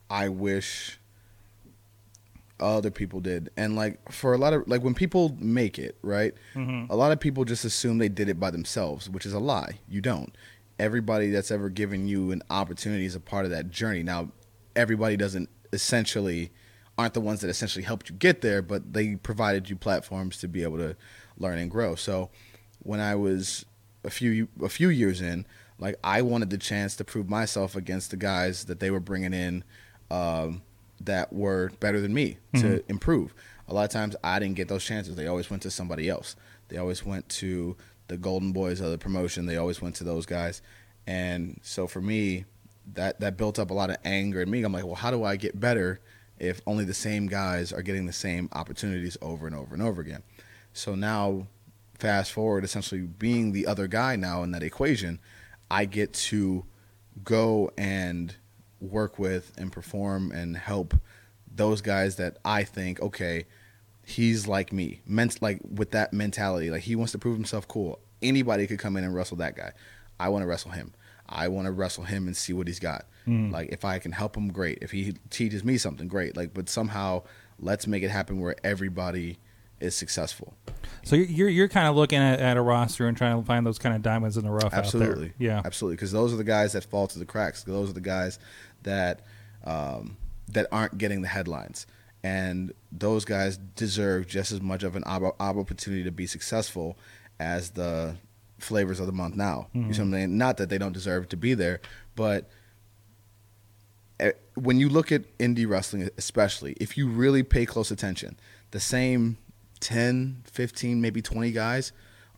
I 0.10 0.30
wish 0.30 1.00
other 2.62 2.92
people 2.92 3.20
did, 3.20 3.50
and 3.58 3.76
like 3.76 4.12
for 4.12 4.34
a 4.34 4.38
lot 4.38 4.54
of 4.54 4.68
like 4.68 4.84
when 4.84 4.94
people 4.94 5.36
make 5.40 5.78
it 5.80 5.98
right, 6.02 6.34
a 6.90 6.96
lot 6.96 7.12
of 7.12 7.20
people 7.20 7.44
just 7.46 7.66
assume 7.66 7.98
they 7.98 8.10
did 8.10 8.30
it 8.30 8.40
by 8.40 8.52
themselves, 8.52 9.10
which 9.10 9.26
is 9.26 9.34
a 9.34 9.40
lie. 9.40 9.80
You 9.90 10.02
don't. 10.02 10.36
Everybody 10.80 11.30
that's 11.32 11.52
ever 11.52 11.70
given 11.70 12.08
you 12.08 12.32
an 12.32 12.42
opportunity 12.50 13.06
is 13.06 13.16
a 13.16 13.20
part 13.20 13.46
of 13.46 13.52
that 13.52 13.70
journey. 13.70 14.04
Now, 14.04 14.32
everybody 14.76 15.18
doesn't 15.18 15.50
essentially 15.74 16.52
aren't 16.98 17.14
the 17.14 17.22
ones 17.22 17.42
that 17.42 17.50
essentially 17.50 17.84
helped 17.84 18.10
you 18.10 18.16
get 18.16 18.42
there, 18.42 18.62
but 18.62 18.94
they 18.94 19.16
provided 19.16 19.70
you 19.70 19.76
platforms 19.76 20.38
to 20.38 20.48
be 20.48 20.64
able 20.64 20.78
to 20.78 20.96
learn 21.38 21.58
and 21.58 21.72
grow. 21.72 21.96
So 21.96 22.30
when 22.80 23.00
I 23.00 23.16
was 23.16 23.66
a 24.04 24.10
few 24.10 24.48
a 24.62 24.70
few 24.70 24.90
years 24.90 25.22
in, 25.22 25.46
like 25.80 25.96
I 26.04 26.22
wanted 26.22 26.50
the 26.50 26.58
chance 26.58 26.96
to 26.98 27.04
prove 27.04 27.30
myself 27.30 27.76
against 27.76 28.12
the 28.12 28.18
guys 28.18 28.66
that 28.66 28.80
they 28.80 28.92
were 28.92 29.00
bringing 29.00 29.34
in 29.34 29.64
um, 30.10 30.62
that 31.06 31.32
were 31.34 31.72
better 31.80 32.00
than 32.00 32.14
me 32.14 32.38
to 32.56 32.62
mm-hmm. 32.62 32.92
improve. 32.92 33.34
A 33.68 33.74
lot 33.74 33.84
of 33.84 33.90
times 33.90 34.16
I 34.24 34.40
didn't 34.40 34.56
get 34.56 34.68
those 34.68 34.84
chances. 34.84 35.16
They 35.16 35.28
always 35.28 35.50
went 35.50 35.64
to 35.64 35.72
somebody 35.72 36.10
else. 36.10 36.36
They 36.68 36.78
always 36.78 37.06
went 37.06 37.30
to 37.30 37.78
the 38.08 38.18
Golden 38.18 38.52
Boys 38.52 38.82
of 38.82 38.92
the 38.92 38.98
promotion. 38.98 39.46
They 39.46 39.58
always 39.58 39.82
went 39.82 39.96
to 39.96 40.04
those 40.04 40.26
guys. 40.26 40.62
And 41.08 41.60
so 41.64 41.88
for 41.88 42.02
me, 42.02 42.46
that 42.94 43.20
that 43.20 43.38
built 43.38 43.60
up 43.60 43.70
a 43.70 43.74
lot 43.74 43.90
of 43.90 43.98
anger 44.04 44.42
in 44.42 44.50
me. 44.50 44.64
I'm 44.64 44.74
like, 44.74 44.86
well, 44.86 44.96
how 44.96 45.12
do 45.12 45.24
I 45.24 45.36
get 45.36 45.60
better 45.60 46.00
if 46.40 46.62
only 46.66 46.84
the 46.84 46.94
same 46.94 47.28
guys 47.28 47.72
are 47.72 47.82
getting 47.82 48.06
the 48.06 48.14
same 48.14 48.50
opportunities 48.54 49.18
over 49.22 49.48
and 49.48 49.56
over 49.56 49.74
and 49.74 49.84
over 49.84 50.02
again? 50.02 50.24
So 50.74 50.96
now, 50.96 51.48
fast 51.98 52.32
forward, 52.32 52.64
essentially 52.64 53.02
being 53.02 53.52
the 53.52 53.68
other 53.68 53.88
guy 53.88 54.16
now 54.16 54.44
in 54.44 54.52
that 54.52 54.64
equation, 54.64 55.20
I 55.70 55.86
get 55.86 56.14
to 56.14 56.66
go 57.24 57.72
and 57.78 58.36
work 58.82 59.18
with 59.18 59.52
and 59.58 59.72
perform 59.72 60.32
and 60.32 60.58
help 60.58 60.96
those 61.54 61.82
guys 61.82 62.16
that 62.18 62.38
I 62.44 62.64
think, 62.64 63.02
okay, 63.02 63.46
he's 64.06 64.48
like 64.48 64.74
me, 64.74 65.02
meant 65.06 65.42
like 65.42 65.60
with 65.64 65.92
that 65.92 66.14
mentality, 66.14 66.72
like 66.72 66.82
he 66.84 66.96
wants 66.96 67.12
to 67.14 67.18
prove 67.18 67.36
himself 67.36 67.68
cool. 67.68 68.00
Anybody 68.22 68.68
could 68.68 68.80
come 68.80 68.98
in 68.98 69.04
and 69.04 69.14
wrestle 69.14 69.38
that 69.38 69.56
guy. 69.56 69.72
I 70.20 70.30
want 70.30 70.44
to 70.44 70.48
wrestle 70.48 70.72
him. 70.72 70.94
I 71.28 71.48
want 71.48 71.66
to 71.66 71.72
wrestle 71.72 72.04
him 72.04 72.28
and 72.28 72.36
see 72.36 72.54
what 72.54 72.68
he's 72.68 72.80
got. 72.80 73.06
Hmm. 73.26 73.52
Like 73.52 73.70
if 73.72 73.86
I 73.86 74.00
can 74.00 74.12
help 74.12 74.36
him, 74.36 74.52
great. 74.52 74.80
If 74.82 74.92
he 74.92 75.14
teaches 75.30 75.64
me 75.64 75.78
something, 75.78 76.08
great. 76.08 76.36
Like, 76.36 76.54
but 76.54 76.70
somehow 76.70 77.24
let's 77.60 77.88
make 77.88 78.04
it 78.04 78.10
happen 78.10 78.40
where 78.40 78.56
everybody 78.64 79.38
is 79.80 79.96
successful. 79.96 80.54
so 81.04 81.16
you're 81.16 81.50
you're 81.50 81.68
kind 81.68 81.88
of 81.88 81.96
looking 81.96 82.20
at, 82.20 82.40
at 82.40 82.56
a 82.56 82.62
roster 82.62 83.08
and 83.08 83.18
trying 83.18 83.40
to 83.40 83.46
find 83.46 83.66
those 83.66 83.80
kind 83.80 83.96
of 83.96 84.02
diamonds 84.04 84.38
in 84.38 84.44
the 84.46 84.52
rough 84.52 84.74
Absolutely. 84.74 85.12
out 85.12 85.20
there. 85.20 85.34
Yeah, 85.40 85.62
Absolutely. 85.66 85.96
Because 85.96 86.12
those 86.12 86.34
are 86.34 86.38
the 86.38 86.44
guys 86.44 86.74
that 86.74 86.84
fall 86.84 87.08
to 87.08 87.18
the 87.18 87.26
cracks. 87.26 87.64
Those 87.64 87.90
are 87.90 87.94
the 87.94 88.02
guys 88.02 88.38
that 88.84 89.22
um, 89.64 90.18
that 90.50 90.68
aren't 90.72 90.98
getting 90.98 91.22
the 91.22 91.28
headlines. 91.28 91.86
And 92.24 92.74
those 92.92 93.26
guys 93.26 93.58
deserve 93.58 94.28
just 94.28 94.52
as 94.52 94.62
much 94.62 94.84
of 94.84 94.96
an 94.96 95.04
opportunity 95.06 96.04
to 96.04 96.12
be 96.12 96.28
successful 96.28 96.98
as 97.40 97.72
the 97.72 98.16
flavors 98.60 99.00
of 99.00 99.08
the 99.08 99.12
month 99.12 99.36
now. 99.36 99.68
You 99.88 99.94
see 99.94 100.02
what 100.02 100.06
I'm 100.08 100.12
saying? 100.14 100.38
Not 100.38 100.58
that 100.58 100.70
they 100.70 100.78
don't 100.78 100.92
deserve 100.92 101.30
to 101.30 101.38
be 101.38 101.56
there, 101.56 101.82
but 102.16 102.48
eh, 104.20 104.34
when 104.54 104.80
you 104.80 104.88
look 104.90 105.12
at 105.12 105.38
indie 105.40 105.68
wrestling 105.68 106.10
especially 106.18 106.74
if 106.80 106.98
you 106.98 107.08
really 107.08 107.42
pay 107.42 107.66
close 107.66 107.90
attention 107.90 108.38
the 108.72 108.80
same 108.80 109.38
10 109.80 110.44
15 110.46 111.02
maybe 111.02 111.22
20 111.22 111.52
guys 111.52 111.92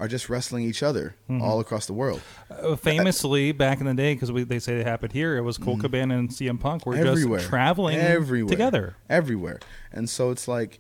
are 0.04 0.08
just 0.10 0.28
wrestling 0.30 0.66
each 0.66 0.84
other 0.84 1.16
Mm-hmm. 1.30 1.42
all 1.42 1.60
across 1.62 1.86
the 1.86 1.94
world. 1.94 2.22
Uh, 2.52 2.76
famously, 2.76 3.52
back 3.54 3.80
in 3.80 3.86
the 3.86 3.94
day, 3.94 4.14
because 4.14 4.32
they 4.48 4.60
say 4.60 4.80
it 4.82 4.86
happened 4.86 5.14
here, 5.14 5.38
it 5.38 5.42
was 5.42 5.58
Colt 5.58 5.80
Cabana 5.80 6.18
and 6.18 6.30
CM 6.30 6.60
Punk 6.60 6.86
were 6.86 6.96
Mm-hmm. 6.96 7.08
everywhere, 7.08 7.40
just 7.40 7.50
traveling 7.50 7.98
everywhere, 7.98 8.50
together. 8.50 8.96
everywhere. 9.10 9.60
And 9.92 10.10
so 10.10 10.30
it's 10.32 10.48
like, 10.48 10.80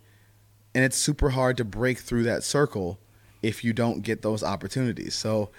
and 0.76 0.84
it's 0.84 0.98
super 0.98 1.30
hard 1.30 1.56
to 1.58 1.64
break 1.64 2.00
through 2.00 2.24
that 2.24 2.44
circle 2.44 3.00
if 3.42 3.64
you 3.64 3.72
don't 3.74 4.02
get 4.02 4.22
those 4.24 4.44
opportunities. 4.44 5.16
So 5.16 5.52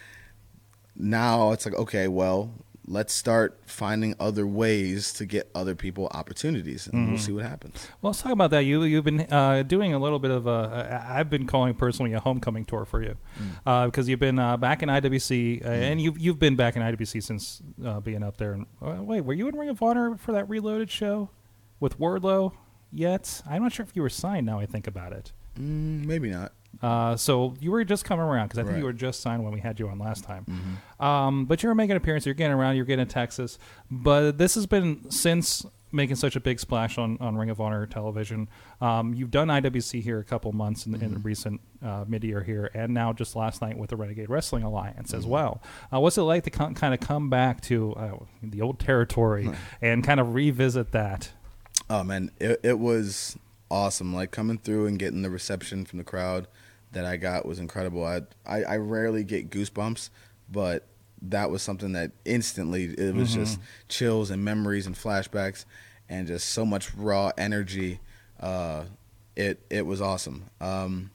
now 0.97 1.52
it's 1.52 1.64
like, 1.64 1.75
okay, 1.75 2.09
well, 2.09 2.50
let's 2.86 3.12
start 3.14 3.58
finding 3.66 4.14
other 4.20 4.46
ways 4.46 5.12
to 5.14 5.24
get 5.26 5.50
other 5.54 5.74
people 5.74 6.08
opportunities, 6.12 6.86
and 6.86 6.94
Mm-hmm. 6.94 7.10
we'll 7.12 7.20
see 7.20 7.32
what 7.32 7.44
happens. 7.44 7.88
Well, 8.02 8.10
let's 8.10 8.22
talk 8.22 8.32
about 8.32 8.50
that. 8.50 8.60
You 8.64 8.82
you've 8.84 9.04
been 9.04 9.22
uh, 9.32 9.62
doing 9.62 9.94
a 9.94 9.98
little 9.98 10.18
bit 10.18 10.30
of 10.30 10.46
a. 10.46 11.04
I've 11.08 11.30
been 11.30 11.46
calling 11.46 11.74
personally 11.74 12.12
a 12.12 12.20
homecoming 12.20 12.64
tour 12.64 12.84
for 12.84 13.02
you 13.02 13.16
Mm. 13.64 13.86
because 13.86 14.08
you've 14.08 14.20
been 14.20 14.38
uh, 14.38 14.56
back 14.56 14.82
in 14.82 14.88
IWC 14.88 15.64
uh, 15.64 15.68
and 15.68 16.00
you've 16.00 16.18
you've 16.18 16.38
been 16.38 16.56
back 16.56 16.76
in 16.76 16.82
IWC 16.82 17.22
since 17.22 17.62
uh, 17.84 18.00
being 18.00 18.22
up 18.22 18.36
there. 18.36 18.52
And 18.52 18.66
uh, 18.82 19.02
wait, 19.02 19.22
were 19.22 19.34
you 19.34 19.48
in 19.48 19.56
Ring 19.56 19.68
of 19.70 19.82
Honor 19.82 20.16
for 20.16 20.32
that 20.32 20.48
Reloaded 20.48 20.90
show 20.90 21.30
with 21.80 21.98
Wardlow 21.98 22.52
yet? 22.92 23.42
I'm 23.48 23.62
not 23.62 23.72
sure 23.72 23.84
if 23.84 23.94
you 23.96 24.02
were 24.02 24.10
signed. 24.10 24.46
Now 24.46 24.58
I 24.60 24.66
think 24.66 24.86
about 24.86 25.12
it. 25.12 25.32
Mm, 25.58 26.04
maybe 26.04 26.30
not. 26.30 26.52
Uh, 26.84 27.16
so 27.16 27.54
you 27.60 27.70
were 27.70 27.82
just 27.84 28.04
coming 28.04 28.24
around 28.24 28.46
because 28.48 28.58
I 28.58 28.62
think 28.62 28.72
Right. 28.72 28.78
you 28.80 28.84
were 28.84 28.92
just 28.92 29.20
signed 29.20 29.42
when 29.42 29.52
we 29.54 29.60
had 29.60 29.80
you 29.80 29.88
on 29.88 29.98
last 29.98 30.22
time. 30.24 30.44
Um, 31.00 31.46
but 31.46 31.62
you 31.62 31.68
were 31.70 31.74
making 31.74 31.92
an 31.92 31.96
appearance. 31.96 32.26
You're 32.26 32.34
getting 32.34 32.54
around. 32.56 32.76
You're 32.76 32.84
getting 32.84 33.06
to 33.06 33.12
Texas. 33.12 33.58
But 33.90 34.36
this 34.38 34.54
has 34.54 34.66
been 34.66 35.10
since 35.10 35.64
making 35.92 36.16
such 36.16 36.34
a 36.36 36.40
big 36.40 36.58
splash 36.58 36.98
on, 36.98 37.16
on 37.20 37.36
Ring 37.36 37.50
of 37.50 37.60
Honor 37.60 37.86
television. 37.86 38.48
Um, 38.80 39.14
you've 39.14 39.30
done 39.30 39.48
IWC 39.48 40.02
here 40.02 40.18
a 40.18 40.24
couple 40.24 40.50
months 40.52 40.86
in, 40.86 40.94
in 41.00 41.22
recent 41.22 41.60
uh, 41.82 42.04
mid 42.08 42.24
year 42.24 42.42
here, 42.42 42.68
and 42.74 42.92
now 42.92 43.12
just 43.12 43.36
last 43.36 43.62
night 43.62 43.78
with 43.78 43.90
the 43.90 43.96
Renegade 43.96 44.28
Wrestling 44.28 44.64
Alliance 44.64 45.14
as 45.14 45.24
well. 45.24 45.62
Uh, 45.92 46.00
what's 46.00 46.18
it 46.18 46.22
like 46.22 46.42
to 46.44 46.50
kind 46.50 46.92
of 46.94 47.00
come 47.00 47.30
back 47.30 47.60
to 47.62 47.92
uh, 47.94 48.16
the 48.42 48.60
old 48.60 48.78
territory 48.80 49.50
and 49.80 50.02
kind 50.04 50.18
of 50.20 50.34
revisit 50.34 50.90
that? 50.92 51.30
Oh 51.88 52.02
man, 52.02 52.30
it, 52.40 52.58
it 52.64 52.78
was 52.80 53.38
awesome. 53.70 54.12
Like 54.14 54.32
coming 54.32 54.58
through 54.58 54.86
and 54.88 54.98
getting 54.98 55.22
the 55.22 55.30
reception 55.30 55.84
from 55.84 55.98
the 55.98 56.04
crowd 56.04 56.48
that 56.94 57.04
I 57.04 57.16
got 57.16 57.46
was 57.46 57.58
incredible. 57.58 58.04
I 58.04 58.22
I, 58.46 58.62
I 58.64 58.76
rarely 58.78 59.22
get 59.24 59.50
goosebumps, 59.50 60.10
but 60.50 60.86
that 61.22 61.50
was 61.50 61.62
something 61.62 61.92
that 61.92 62.12
instantly 62.24 62.84
it 62.84 63.14
was 63.14 63.34
just 63.34 63.58
chills 63.88 64.30
and 64.30 64.44
memories 64.44 64.86
and 64.86 64.94
flashbacks 64.94 65.64
and 66.08 66.26
just 66.26 66.50
so 66.50 66.64
much 66.64 66.94
raw 66.94 67.30
energy. 67.38 68.00
Uh, 68.40 68.84
it 69.36 69.64
it 69.70 69.86
was 69.86 70.00
awesome. 70.00 70.50
Um, 70.60 71.10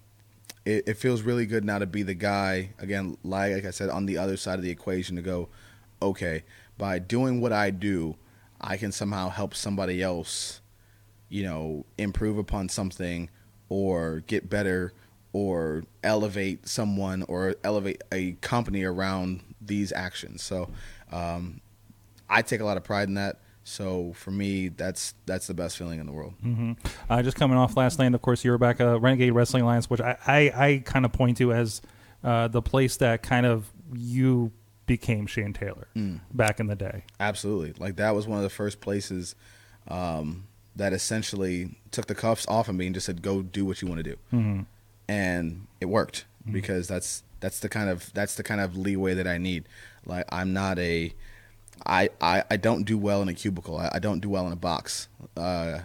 it, 0.65 0.87
it 0.87 0.93
feels 0.95 1.21
really 1.21 1.45
good 1.45 1.63
now 1.63 1.79
to 1.79 1.85
be 1.85 2.03
the 2.03 2.13
guy 2.13 2.71
again, 2.79 3.17
like, 3.23 3.53
like 3.53 3.65
I 3.65 3.71
said, 3.71 3.89
on 3.89 4.05
the 4.05 4.17
other 4.17 4.37
side 4.37 4.59
of 4.59 4.63
the 4.63 4.69
equation 4.69 5.15
to 5.15 5.21
go, 5.21 5.49
okay, 6.01 6.43
by 6.77 6.99
doing 6.99 7.41
what 7.41 7.53
I 7.53 7.71
do, 7.71 8.15
I 8.59 8.77
can 8.77 8.91
somehow 8.91 9.29
help 9.29 9.55
somebody 9.55 10.01
else, 10.01 10.61
you 11.29 11.43
know, 11.43 11.85
improve 11.97 12.37
upon 12.37 12.69
something 12.69 13.29
or 13.69 14.21
get 14.27 14.49
better 14.49 14.93
or 15.33 15.83
elevate 16.03 16.67
someone 16.67 17.23
or 17.23 17.55
elevate 17.63 18.01
a 18.11 18.33
company 18.41 18.83
around 18.83 19.41
these 19.61 19.91
actions. 19.91 20.41
So, 20.41 20.69
um, 21.11 21.61
I 22.29 22.41
take 22.41 22.61
a 22.61 22.65
lot 22.65 22.77
of 22.77 22.83
pride 22.83 23.07
in 23.07 23.15
that. 23.15 23.39
So 23.63 24.13
for 24.13 24.31
me, 24.31 24.69
that's 24.69 25.13
that's 25.27 25.45
the 25.47 25.53
best 25.53 25.77
feeling 25.77 25.99
in 25.99 26.05
the 26.07 26.11
world. 26.11 26.33
hmm 26.41 26.73
Uh, 27.09 27.21
just 27.21 27.37
coming 27.37 27.57
off 27.57 27.77
last 27.77 27.99
night, 27.99 28.13
of 28.15 28.21
course, 28.21 28.43
you 28.43 28.49
were 28.51 28.57
back 28.57 28.79
at 28.81 29.01
Renegade 29.01 29.33
Wrestling 29.33 29.63
Alliance, 29.63 29.89
which 29.89 30.01
I, 30.01 30.17
I, 30.25 30.39
I 30.65 30.81
kind 30.85 31.05
of 31.05 31.11
point 31.11 31.37
to 31.37 31.53
as 31.53 31.81
uh, 32.23 32.47
the 32.47 32.61
place 32.61 32.97
that 32.97 33.21
kind 33.21 33.45
of 33.45 33.69
you 33.93 34.51
became 34.87 35.27
Shane 35.27 35.53
Taylor 35.53 35.87
back 36.33 36.59
in 36.59 36.65
the 36.65 36.75
day. 36.75 37.03
Absolutely. 37.19 37.73
Like 37.77 37.97
that 37.97 38.15
was 38.15 38.25
one 38.27 38.37
of 38.39 38.43
the 38.43 38.49
first 38.49 38.81
places 38.81 39.35
um, 39.87 40.47
that 40.75 40.93
essentially 40.93 41.77
took 41.91 42.07
the 42.07 42.15
cuffs 42.15 42.47
off 42.47 42.69
of 42.69 42.75
me 42.75 42.87
and 42.87 42.95
just 42.95 43.05
said, 43.05 43.21
"Go 43.21 43.41
do 43.43 43.65
what 43.65 43.81
you 43.83 43.87
want 43.87 43.99
to 43.99 44.03
do," 44.03 44.15
Mm-hmm. 44.33 44.61
And 45.09 45.65
it 45.81 45.87
worked 45.87 46.25
because 46.51 46.87
that's 46.87 47.23
that's 47.39 47.59
the 47.59 47.67
kind 47.67 47.89
of 47.89 48.13
that's 48.13 48.35
the 48.35 48.43
kind 48.43 48.61
of 48.61 48.77
leeway 48.77 49.15
that 49.15 49.27
I 49.27 49.39
need. 49.39 49.65
Like 50.05 50.25
I'm 50.29 50.53
not 50.53 50.77
a 50.77 51.11
I 51.85 52.09
I, 52.21 52.43
I 52.49 52.57
don't 52.57 52.83
do 52.83 52.97
well 52.97 53.21
in 53.23 53.27
a 53.27 53.33
cubicle. 53.33 53.77
I, 53.77 53.89
I 53.93 53.99
don't 53.99 54.19
do 54.19 54.29
well 54.29 54.45
in 54.45 54.53
a 54.53 54.57
box. 54.57 55.07
Uh, 55.35 55.79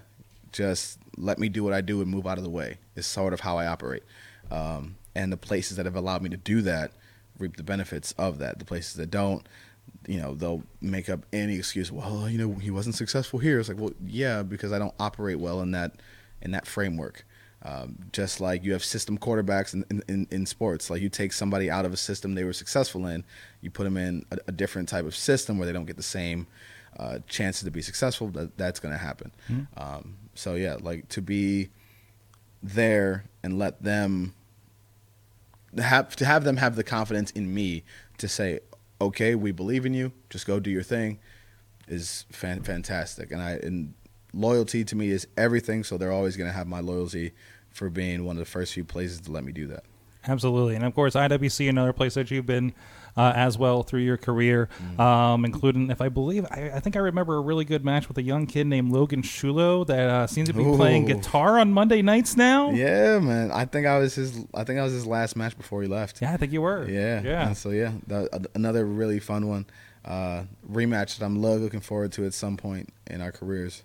just 0.53 0.99
let 1.17 1.39
me 1.39 1.49
do 1.49 1.65
what 1.65 1.73
I 1.73 1.81
do 1.81 2.03
and 2.03 2.11
move 2.11 2.27
out 2.27 2.37
of 2.37 2.45
the 2.45 2.51
way. 2.51 2.77
Is 2.97 3.07
sort 3.07 3.33
of 3.33 3.41
how 3.41 3.57
I 3.57 3.67
operate. 3.67 4.03
Um, 4.51 4.97
and 5.15 5.33
the 5.33 5.39
places 5.39 5.79
that 5.79 5.87
have 5.87 5.97
allowed 5.97 6.23
me 6.23 6.29
to 6.29 6.37
do 6.37 6.61
that 6.63 6.93
reap 7.39 7.57
the 7.57 7.63
benefits 7.63 8.13
of 8.13 8.39
that. 8.39 8.59
The 8.59 8.65
places 8.65 8.95
that 8.95 9.11
don't, 9.11 9.45
you 10.07 10.21
know, 10.21 10.35
they'll 10.35 10.63
make 10.81 11.09
up 11.09 11.25
any 11.33 11.57
excuse. 11.57 11.91
Well, 11.91 12.29
you 12.29 12.39
know, 12.39 12.55
he 12.55 12.71
wasn't 12.71 12.95
successful 12.95 13.39
here. 13.39 13.59
It's 13.59 13.69
like, 13.71 13.79
well, 13.79 13.93
yeah, 14.05 14.43
because 14.43 14.73
I 14.73 14.79
don't 14.79 14.95
operate 15.01 15.39
well 15.39 15.63
in 15.63 15.71
that 15.71 15.93
in 16.43 16.51
that 16.51 16.67
framework. 16.67 17.25
Um, 17.67 17.97
just 18.13 18.43
like 18.43 18.63
you 18.63 18.73
have 18.73 18.85
system 18.85 19.17
quarterbacks 19.17 19.73
in, 19.73 20.03
in, 20.07 20.27
in, 20.31 20.45
sports, 20.45 20.91
like 20.91 21.01
you 21.01 21.09
take 21.09 21.33
somebody 21.33 21.71
out 21.71 21.87
of 21.87 21.95
a 21.95 21.97
system 21.97 22.35
they 22.35 22.45
were 22.45 22.53
successful 22.53 23.07
in, 23.07 23.25
you 23.63 23.71
put 23.71 23.85
them 23.85 23.97
in 23.97 24.27
a, 24.31 24.37
a 24.49 24.53
different 24.53 24.87
type 24.87 25.07
of 25.07 25.17
system 25.17 25.57
where 25.57 25.65
they 25.65 25.73
don't 25.73 25.87
get 25.87 25.97
the 25.97 26.03
same 26.03 26.47
uh, 26.99 27.21
chances 27.27 27.65
to 27.65 27.71
be 27.71 27.81
successful. 27.81 28.29
That 28.29 28.59
that's 28.59 28.81
going 28.81 28.93
to 28.93 28.99
happen. 28.99 29.33
Um, 29.79 30.17
so 30.35 30.55
yeah, 30.55 30.77
like 30.79 31.09
to 31.11 31.23
be 31.23 31.71
there 32.63 33.25
and 33.43 33.59
let 33.59 33.83
them 33.83 34.35
have 35.79 36.15
to 36.17 36.25
have 36.25 36.45
them 36.45 36.59
have 36.59 36.77
the 36.77 36.85
confidence 36.85 37.31
in 37.31 37.53
me 37.53 37.83
to 38.19 38.29
say, 38.29 38.61
okay, 39.01 39.35
we 39.35 39.53
believe 39.53 39.87
in 39.87 39.95
you. 39.95 40.13
Just 40.31 40.47
go 40.47 40.61
do 40.61 40.71
your 40.71 40.83
thing. 40.83 41.19
Is 41.89 42.25
fan- 42.31 42.63
fantastic, 42.63 43.31
and 43.31 43.43
I 43.43 43.53
and 43.53 43.95
loyalty 44.33 44.85
to 44.85 44.97
me 44.97 45.11
is 45.11 45.27
everything. 45.37 45.85
So 45.85 45.99
they're 45.99 46.13
always 46.13 46.37
going 46.37 46.49
to 46.49 46.57
have 46.57 46.67
my 46.67 46.81
loyalty 46.81 47.33
for 47.75 47.91
being 47.91 48.25
one 48.25 48.37
of 48.37 48.41
the 48.41 48.51
first 48.51 48.73
few 48.73 48.85
places 48.85 49.21
to 49.23 49.33
let 49.33 49.45
me 49.45 49.53
do 49.53 49.67
that. 49.67 49.85
Absolutely, 50.27 50.75
and 50.75 50.85
of 50.85 50.95
course, 50.95 51.15
IWC, 51.15 51.69
another 51.69 51.93
place 51.93 52.15
that 52.15 52.31
you've 52.31 52.47
been 52.47 52.73
uh, 53.15 53.33
as 53.37 53.59
well 53.59 53.83
through 53.83 54.01
your 54.01 54.17
career, 54.17 54.71
um, 54.99 55.45
including, 55.45 55.91
if 55.91 56.01
I 56.01 56.09
believe, 56.09 56.47
I, 56.51 56.71
I 56.75 56.81
think 56.81 56.97
I 56.97 57.01
remember 57.01 57.37
a 57.37 57.41
really 57.41 57.67
good 57.67 57.85
match 57.85 58.09
with 58.09 58.17
a 58.17 58.23
young 58.23 58.47
kid 58.47 58.67
named 58.67 58.91
Logan 58.91 59.21
Shulo 59.21 59.87
that 59.87 60.09
uh, 60.09 60.27
seems 60.27 60.49
to 60.49 60.55
be 60.55 60.65
playing 60.65 61.05
guitar 61.05 61.59
on 61.59 61.73
Monday 61.73 62.01
nights 62.01 62.39
now. 62.39 62.71
Yeah, 62.71 63.19
man. 63.19 63.51
I 63.53 63.67
think 63.67 63.87
I 63.87 63.99
was 63.99 64.15
his. 64.15 64.47
I 64.55 64.65
think 64.65 64.81
I 64.81 64.83
was 64.83 64.93
his 64.93 65.07
last 65.07 65.37
match 65.37 65.59
before 65.59 65.83
he 65.83 65.89
left. 65.89 66.23
Yeah, 66.23 66.33
I 66.33 66.39
think 66.39 66.53
you 66.53 66.63
were. 66.63 66.89
Yeah, 66.89 67.21
yeah. 67.23 67.49
And 67.49 67.57
so 67.57 67.69
yeah, 67.71 67.93
the, 68.07 68.49
another 68.55 68.87
really 68.87 69.21
fun 69.21 69.47
one, 69.47 69.67
uh, 70.07 70.45
rematch 70.71 71.19
that 71.19 71.25
I'm 71.25 71.39
looking 71.39 71.81
forward 71.81 72.13
to 72.13 72.25
at 72.25 72.33
some 72.33 72.57
point 72.57 72.89
in 73.09 73.21
our 73.21 73.31
careers. 73.31 73.83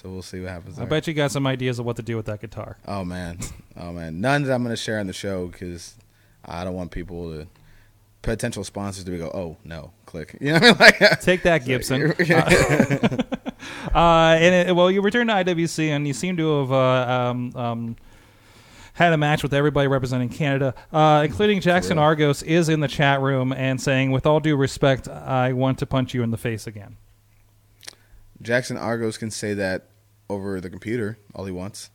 So 0.00 0.08
we'll 0.08 0.22
see 0.22 0.40
what 0.40 0.48
happens. 0.48 0.78
I 0.78 0.80
there. 0.80 0.88
bet 0.88 1.06
you 1.06 1.12
got 1.12 1.30
some 1.30 1.46
ideas 1.46 1.78
of 1.78 1.84
what 1.84 1.96
to 1.96 2.02
do 2.02 2.16
with 2.16 2.24
that 2.26 2.40
guitar. 2.40 2.78
Oh 2.86 3.04
man, 3.04 3.38
oh 3.76 3.92
man, 3.92 4.20
none 4.20 4.44
that 4.44 4.54
I'm 4.54 4.62
going 4.62 4.72
to 4.74 4.80
share 4.80 4.98
on 4.98 5.06
the 5.06 5.12
show 5.12 5.48
because 5.48 5.94
I 6.42 6.64
don't 6.64 6.74
want 6.74 6.90
people 6.90 7.30
to 7.32 7.46
potential 8.22 8.64
sponsors 8.64 9.04
to 9.04 9.10
be 9.10 9.18
go. 9.18 9.30
Oh 9.34 9.58
no, 9.62 9.92
click. 10.06 10.38
You 10.40 10.52
know, 10.52 10.60
what 10.60 10.80
I 10.80 10.98
mean? 11.00 11.08
like 11.10 11.20
Take 11.20 11.42
that, 11.42 11.64
Gibson. 11.64 12.14
Uh, 13.94 14.36
and 14.38 14.70
it, 14.70 14.76
well, 14.76 14.90
you 14.90 15.02
returned 15.02 15.28
to 15.28 15.34
IWC, 15.34 15.88
and 15.88 16.06
you 16.06 16.14
seem 16.14 16.36
to 16.36 16.60
have 16.60 16.72
uh, 16.72 17.12
um, 17.30 17.52
um, 17.54 17.96
had 18.94 19.12
a 19.12 19.18
match 19.18 19.42
with 19.42 19.52
everybody 19.52 19.86
representing 19.86 20.30
Canada, 20.30 20.74
uh, 20.92 21.22
including 21.26 21.60
Jackson 21.60 21.96
real. 21.96 22.04
Argos, 22.04 22.42
is 22.42 22.70
in 22.70 22.80
the 22.80 22.88
chat 22.88 23.20
room 23.20 23.52
and 23.52 23.80
saying, 23.80 24.12
"With 24.12 24.24
all 24.26 24.40
due 24.40 24.56
respect, 24.56 25.08
I 25.08 25.52
want 25.52 25.78
to 25.80 25.86
punch 25.86 26.14
you 26.14 26.22
in 26.22 26.30
the 26.30 26.38
face 26.38 26.66
again." 26.66 26.96
Jackson 28.40 28.78
Argos 28.78 29.18
can 29.18 29.30
say 29.30 29.52
that 29.54 29.89
over 30.30 30.60
the 30.60 30.70
computer 30.70 31.18
all 31.34 31.44
he 31.44 31.52
wants, 31.52 31.90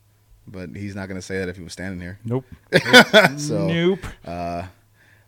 but 0.48 0.76
he's 0.76 0.96
not 0.96 1.08
going 1.08 1.18
to 1.20 1.26
say 1.26 1.40
that 1.40 1.50
if 1.50 1.58
he 1.58 1.64
was 1.64 1.74
standing 1.74 2.00
here. 2.00 2.20
Nope. 2.24 2.46
So 3.38 3.68
nope. 3.68 4.00
uh, 4.26 4.64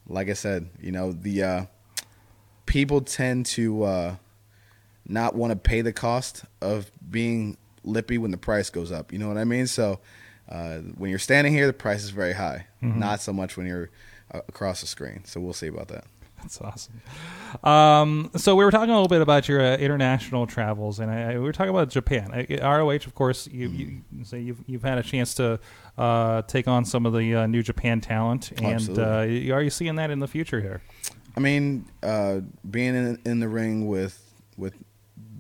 like 0.08 0.30
I 0.30 0.34
said, 0.34 0.70
you 0.82 0.92
know, 0.92 1.12
the 1.12 1.44
uh, 1.44 1.66
people 2.66 3.02
tend 3.02 3.46
to 3.48 3.84
uh, 3.84 4.16
not 5.08 5.36
want 5.36 5.52
to 5.52 5.56
pay 5.58 5.82
the 5.82 5.94
cost 5.94 6.44
of 6.62 6.92
being 7.10 7.58
lippy 7.84 8.18
when 8.18 8.32
the 8.32 8.38
price 8.38 8.70
goes 8.70 8.92
up. 8.92 9.12
You 9.14 9.20
know 9.20 9.28
what 9.28 9.38
I 9.38 9.44
mean? 9.46 9.68
So 9.68 10.00
uh, 10.50 10.78
when 10.98 11.10
you're 11.10 11.20
standing 11.20 11.54
here, 11.54 11.68
the 11.68 11.74
price 11.74 12.04
is 12.04 12.10
very 12.12 12.34
high. 12.34 12.68
Not 12.82 13.22
so 13.22 13.34
much 13.34 13.58
when 13.58 13.66
you're 13.68 13.90
uh, 14.34 14.42
across 14.48 14.82
the 14.82 14.88
screen. 14.88 15.24
So 15.26 15.40
we'll 15.40 15.54
see 15.54 15.68
about 15.68 15.88
that. 15.90 16.06
That's 16.42 16.62
awesome. 16.62 17.02
Um, 17.64 18.32
so 18.36 18.56
we 18.56 18.64
were 18.64 18.72
talking 18.72 18.90
a 18.92 18.94
little 18.94 19.08
bit 19.08 19.22
about 19.22 19.48
your 19.50 19.62
uh, 19.62 19.78
international 19.78 20.48
travels, 20.48 21.00
and 21.00 21.10
I, 21.12 21.32
I- 21.34 21.34
we 21.34 21.40
were 21.40 21.52
talking 21.52 21.72
about 21.72 21.90
Japan. 21.90 22.32
Uh, 22.32 22.56
ROH, 22.62 22.92
of 23.06 23.16
course, 23.16 23.48
you, 23.48 23.68
you 23.70 24.02
so 24.24 24.36
you've 24.36 24.60
you've 24.68 24.84
had 24.84 24.98
a 24.98 25.04
chance 25.04 25.34
to 25.36 25.60
uh, 25.98 26.42
take 26.44 26.68
on 26.68 26.86
some 26.86 27.06
of 27.06 27.14
the 27.14 27.36
uh, 27.36 27.48
new 27.48 27.64
Japan 27.64 28.02
talent, 28.02 28.52
and 28.62 28.98
uh, 28.98 29.04
are 29.54 29.62
you 29.62 29.70
seeing 29.70 29.96
that 29.96 30.12
in 30.12 30.20
the 30.20 30.28
future 30.28 30.62
here? 30.62 30.82
I 31.36 31.40
mean, 31.40 31.86
uh, 32.04 32.42
being 32.70 32.96
in, 32.96 33.20
in 33.26 33.40
the 33.40 33.48
ring 33.48 33.88
with 33.88 34.24
with 34.58 34.74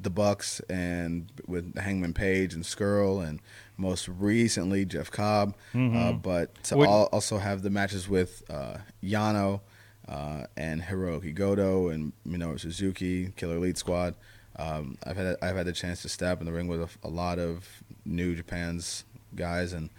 the 0.01 0.09
Bucks 0.09 0.59
and 0.69 1.31
with 1.47 1.77
Hangman 1.77 2.13
Page 2.13 2.53
and 2.53 2.63
Scurll 2.63 3.27
and 3.27 3.39
most 3.77 4.07
recently 4.07 4.85
Jeff 4.85 5.09
Cobb. 5.11 5.55
Uh, 5.75 6.11
but 6.13 6.63
to 6.65 6.77
Would- 6.77 6.87
al- 6.87 7.09
also 7.11 7.37
have 7.39 7.61
the 7.61 7.69
matches 7.69 8.07
with 8.07 8.43
uh, 8.49 8.77
Yano 9.03 9.61
uh, 10.07 10.43
and 10.55 10.81
Hirooki 10.81 11.33
Goto 11.33 11.89
and 11.89 12.13
Minoru 12.27 12.59
Suzuki, 12.59 13.31
Killer 13.35 13.57
Elite 13.57 13.77
Squad. 13.77 14.15
Um, 14.55 14.97
I've 15.03 15.17
had 15.17 15.37
I've 15.41 15.55
had 15.55 15.67
the 15.67 15.73
chance 15.73 16.01
to 16.01 16.09
step 16.09 16.39
in 16.39 16.45
the 16.45 16.53
ring 16.53 16.67
with 16.67 16.81
a, 16.81 17.07
a 17.07 17.09
lot 17.09 17.39
of 17.39 17.83
New 18.05 18.35
Japan's 18.35 19.03
guys, 19.35 19.73
and 19.73 19.89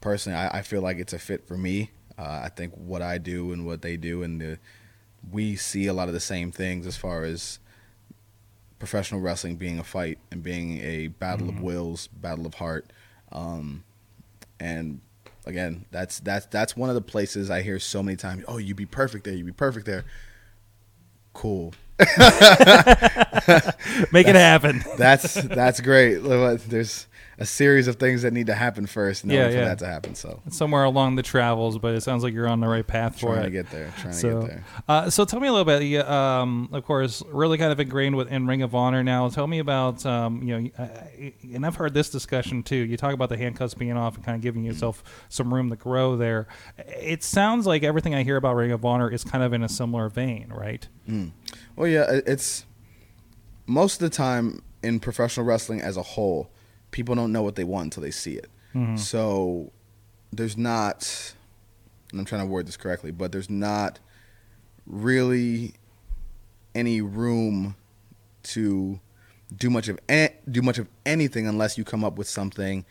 personally, 0.00 0.38
I, 0.38 0.58
I 0.58 0.62
feel 0.62 0.80
like 0.80 0.98
it's 0.98 1.12
a 1.12 1.18
fit 1.18 1.46
for 1.46 1.56
me. 1.56 1.90
Uh, 2.18 2.42
I 2.44 2.48
think 2.48 2.74
what 2.74 3.02
I 3.02 3.18
do 3.18 3.52
and 3.52 3.66
what 3.66 3.82
they 3.82 3.96
do, 3.96 4.22
and 4.22 4.40
the, 4.40 4.58
we 5.30 5.56
see 5.56 5.86
a 5.86 5.92
lot 5.92 6.08
of 6.08 6.14
the 6.14 6.20
same 6.20 6.52
things 6.52 6.86
as 6.86 6.96
far 6.96 7.24
as 7.24 7.58
professional 8.78 9.20
wrestling 9.20 9.56
being 9.56 9.78
a 9.78 9.84
fight 9.84 10.18
and 10.30 10.42
being 10.42 10.78
a 10.78 11.08
battle 11.08 11.48
of 11.48 11.60
wills, 11.60 12.06
battle 12.08 12.46
of 12.46 12.54
heart. 12.54 12.92
Um, 13.30 13.84
and 14.58 15.00
again, 15.46 15.84
that's 15.90 16.20
that's 16.20 16.46
that's 16.46 16.76
one 16.76 16.88
of 16.88 16.94
the 16.94 17.00
places 17.00 17.50
I 17.50 17.62
hear 17.62 17.78
so 17.78 18.02
many 18.02 18.16
times. 18.16 18.44
Oh, 18.48 18.58
you'd 18.58 18.76
be 18.76 18.86
perfect 18.86 19.24
there. 19.24 19.34
You'd 19.34 19.46
be 19.46 19.52
perfect 19.52 19.86
there. 19.86 20.04
Cool. 21.32 21.72
Make 24.12 24.28
it 24.28 24.36
happen. 24.36 24.82
That's 24.96 25.34
that's 25.34 25.80
great. 25.80 26.18
There's 26.18 27.06
a 27.38 27.46
series 27.46 27.88
of 27.88 27.96
things 27.96 28.20
that 28.20 28.34
need 28.34 28.48
to 28.48 28.54
happen 28.54 28.84
first 28.86 29.24
in 29.24 29.30
Yeah, 29.30 29.44
order 29.44 29.50
for 29.52 29.58
yeah. 29.60 29.64
that 29.68 29.78
to 29.78 29.86
happen. 29.86 30.14
So 30.14 30.42
Somewhere 30.50 30.84
along 30.84 31.16
the 31.16 31.22
travels, 31.22 31.78
but 31.78 31.94
it 31.94 32.02
sounds 32.02 32.22
like 32.22 32.34
you're 32.34 32.48
on 32.48 32.60
the 32.60 32.68
right 32.68 32.86
path 32.86 33.14
for 33.18 33.28
trying 33.32 33.38
it. 33.38 33.42
to 33.44 33.50
get 33.50 33.70
there. 33.70 33.90
Trying 33.98 34.12
to 34.12 34.18
so, 34.18 34.40
get 34.42 34.48
there. 34.50 34.64
Uh, 34.86 35.08
so 35.08 35.24
tell 35.24 35.40
me 35.40 35.48
a 35.48 35.52
little 35.52 35.64
bit. 35.64 36.06
Um, 36.06 36.68
of 36.72 36.84
course, 36.84 37.22
really 37.32 37.56
kind 37.56 37.72
of 37.72 37.80
ingrained 37.80 38.14
within 38.16 38.46
Ring 38.46 38.60
of 38.60 38.74
Honor 38.74 39.02
now. 39.02 39.28
Tell 39.30 39.46
me 39.46 39.58
about 39.58 40.04
um, 40.04 40.42
you 40.42 40.58
know, 40.60 40.70
I- 40.78 41.32
and 41.54 41.64
I've 41.64 41.76
heard 41.76 41.94
this 41.94 42.10
discussion 42.10 42.62
too. 42.62 42.76
You 42.76 42.96
talk 42.98 43.14
about 43.14 43.30
the 43.30 43.38
handcuffs 43.38 43.72
being 43.74 43.96
off 43.96 44.16
and 44.16 44.24
kind 44.24 44.36
of 44.36 44.42
giving 44.42 44.64
yourself 44.64 45.02
some 45.30 45.52
room 45.52 45.70
to 45.70 45.76
grow 45.76 46.16
there. 46.16 46.46
It 46.78 47.22
sounds 47.22 47.66
like 47.66 47.82
everything 47.82 48.14
I 48.14 48.22
hear 48.22 48.36
about 48.36 48.56
Ring 48.56 48.72
of 48.72 48.84
Honor 48.84 49.10
is 49.10 49.24
kind 49.24 49.42
of 49.42 49.54
in 49.54 49.62
a 49.62 49.68
similar 49.68 50.10
vein, 50.10 50.52
right? 50.54 50.86
Well, 51.76 51.88
yeah, 51.88 52.06
it's 52.26 52.64
most 53.66 54.02
of 54.02 54.10
the 54.10 54.14
time 54.16 54.62
in 54.82 55.00
professional 55.00 55.46
wrestling 55.46 55.80
as 55.80 55.96
a 55.96 56.02
whole, 56.02 56.50
people 56.90 57.14
don't 57.14 57.32
know 57.32 57.42
what 57.42 57.54
they 57.56 57.64
want 57.64 57.84
until 57.84 58.02
they 58.02 58.10
see 58.10 58.34
it. 58.34 58.48
So 58.96 59.72
there's 60.32 60.56
not, 60.56 61.34
and 62.10 62.20
I'm 62.20 62.24
trying 62.26 62.42
to 62.42 62.46
word 62.46 62.66
this 62.66 62.76
correctly, 62.76 63.10
but 63.10 63.32
there's 63.32 63.50
not 63.50 63.98
really 64.86 65.74
any 66.74 67.00
room 67.00 67.74
to 68.42 69.00
do 69.54 69.68
much 69.70 69.88
of 69.88 69.98
a- 70.08 70.34
do 70.50 70.62
much 70.62 70.78
of 70.78 70.88
anything 71.04 71.46
unless 71.46 71.76
you 71.76 71.84
come 71.84 72.04
up 72.04 72.16
with 72.16 72.28
something 72.28 72.84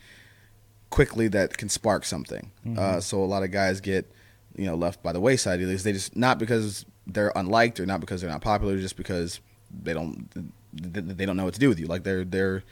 quickly 0.90 1.28
that 1.28 1.56
can 1.56 1.68
spark 1.68 2.04
something. 2.04 2.50
Uh, 2.76 3.00
so 3.00 3.22
a 3.22 3.24
lot 3.24 3.42
of 3.42 3.50
guys 3.50 3.80
get 3.80 4.10
you 4.56 4.66
know 4.66 4.74
left 4.74 5.02
by 5.02 5.12
the 5.12 5.20
wayside. 5.20 5.60
Either 5.60 5.76
they 5.76 5.92
just 5.92 6.16
not 6.16 6.38
because 6.38 6.84
they're 7.06 7.32
unliked 7.34 7.80
or 7.80 7.86
not 7.86 8.00
because 8.00 8.20
they're 8.20 8.30
not 8.30 8.42
popular, 8.42 8.76
just 8.78 8.96
because 8.96 9.40
they 9.82 9.92
don't 9.92 10.28
they 10.72 11.26
don't 11.26 11.36
know 11.36 11.44
what 11.44 11.54
to 11.54 11.60
do 11.60 11.68
with 11.68 11.78
you. 11.78 11.86
Like 11.86 12.04
they're 12.04 12.24
they're 12.24 12.62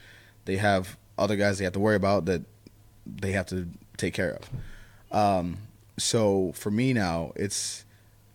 they 0.44 0.56
have 0.56 0.96
other 1.16 1.36
guys 1.36 1.58
they 1.58 1.64
have 1.64 1.72
to 1.74 1.80
worry 1.80 1.96
about 1.96 2.26
that 2.26 2.42
they 3.06 3.32
have 3.32 3.46
to 3.46 3.68
take 3.96 4.14
care 4.14 4.38
of. 4.38 4.50
Um, 5.10 5.58
so 5.98 6.52
for 6.54 6.70
me 6.70 6.92
now, 6.92 7.32
it's 7.36 7.84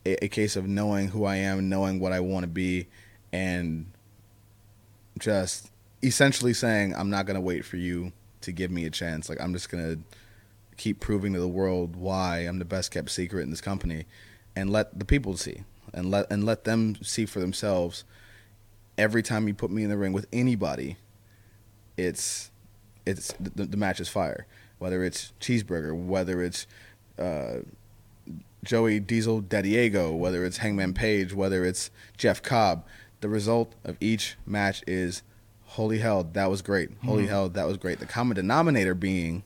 a, 0.05 0.25
a 0.25 0.27
case 0.27 0.55
of 0.55 0.67
knowing 0.67 1.09
who 1.09 1.25
I 1.25 1.37
am, 1.37 1.69
knowing 1.69 1.99
what 1.99 2.11
I 2.11 2.19
want 2.19 2.43
to 2.43 2.47
be, 2.47 2.87
and 3.31 3.85
just 5.19 5.71
essentially 6.03 6.53
saying, 6.53 6.93
I'm 6.95 7.09
not 7.09 7.25
to 7.35 7.41
wait 7.41 7.65
for 7.65 7.77
you 7.77 8.11
to 8.41 8.51
give 8.51 8.71
me 8.71 8.85
a 8.85 8.89
chance. 8.89 9.29
Like, 9.29 9.39
I'm 9.39 9.53
just 9.53 9.69
to 9.95 10.01
keep 10.77 10.99
proving 10.99 11.33
to 11.33 11.39
the 11.39 11.47
world 11.47 11.95
why 11.95 12.39
I'm 12.39 12.59
the 12.59 12.65
best 12.65 12.91
kept 12.91 13.09
secret 13.09 13.41
in 13.41 13.49
this 13.49 13.61
company 13.61 14.05
and 14.55 14.69
let 14.69 14.97
the 14.97 15.05
people 15.05 15.37
see 15.37 15.63
and 15.93 16.09
let 16.11 16.29
and 16.31 16.43
let 16.43 16.63
them 16.63 16.95
see 17.01 17.25
for 17.25 17.39
themselves 17.39 18.03
every 18.97 19.23
time 19.23 19.47
you 19.47 19.53
put 19.53 19.71
me 19.71 19.83
in 19.83 19.89
the 19.89 19.97
ring 19.97 20.13
with 20.13 20.27
anybody 20.31 20.97
it's 21.97 22.51
it's 23.05 23.33
the, 23.39 23.65
the 23.65 23.77
match 23.77 23.99
is 23.99 24.09
fire 24.09 24.45
whether 24.79 25.03
it's 25.03 25.33
cheeseburger 25.39 25.95
whether 25.95 26.41
it's 26.41 26.67
uh, 27.19 27.59
Joey 28.63 28.99
Diesel 28.99 29.41
Diego, 29.41 30.13
whether 30.13 30.45
it's 30.45 30.57
Hangman 30.57 30.93
Page, 30.93 31.33
whether 31.33 31.65
it's 31.65 31.91
Jeff 32.17 32.41
Cobb, 32.41 32.85
the 33.21 33.27
result 33.27 33.73
of 33.83 33.97
each 33.99 34.37
match 34.45 34.83
is 34.87 35.21
holy 35.65 35.99
hell, 35.99 36.23
that 36.23 36.49
was 36.49 36.61
great. 36.61 36.89
Holy 37.03 37.27
hell, 37.27 37.49
that 37.49 37.67
was 37.67 37.77
great. 37.77 37.99
The 37.99 38.05
common 38.05 38.35
denominator 38.35 38.93
being 38.93 39.43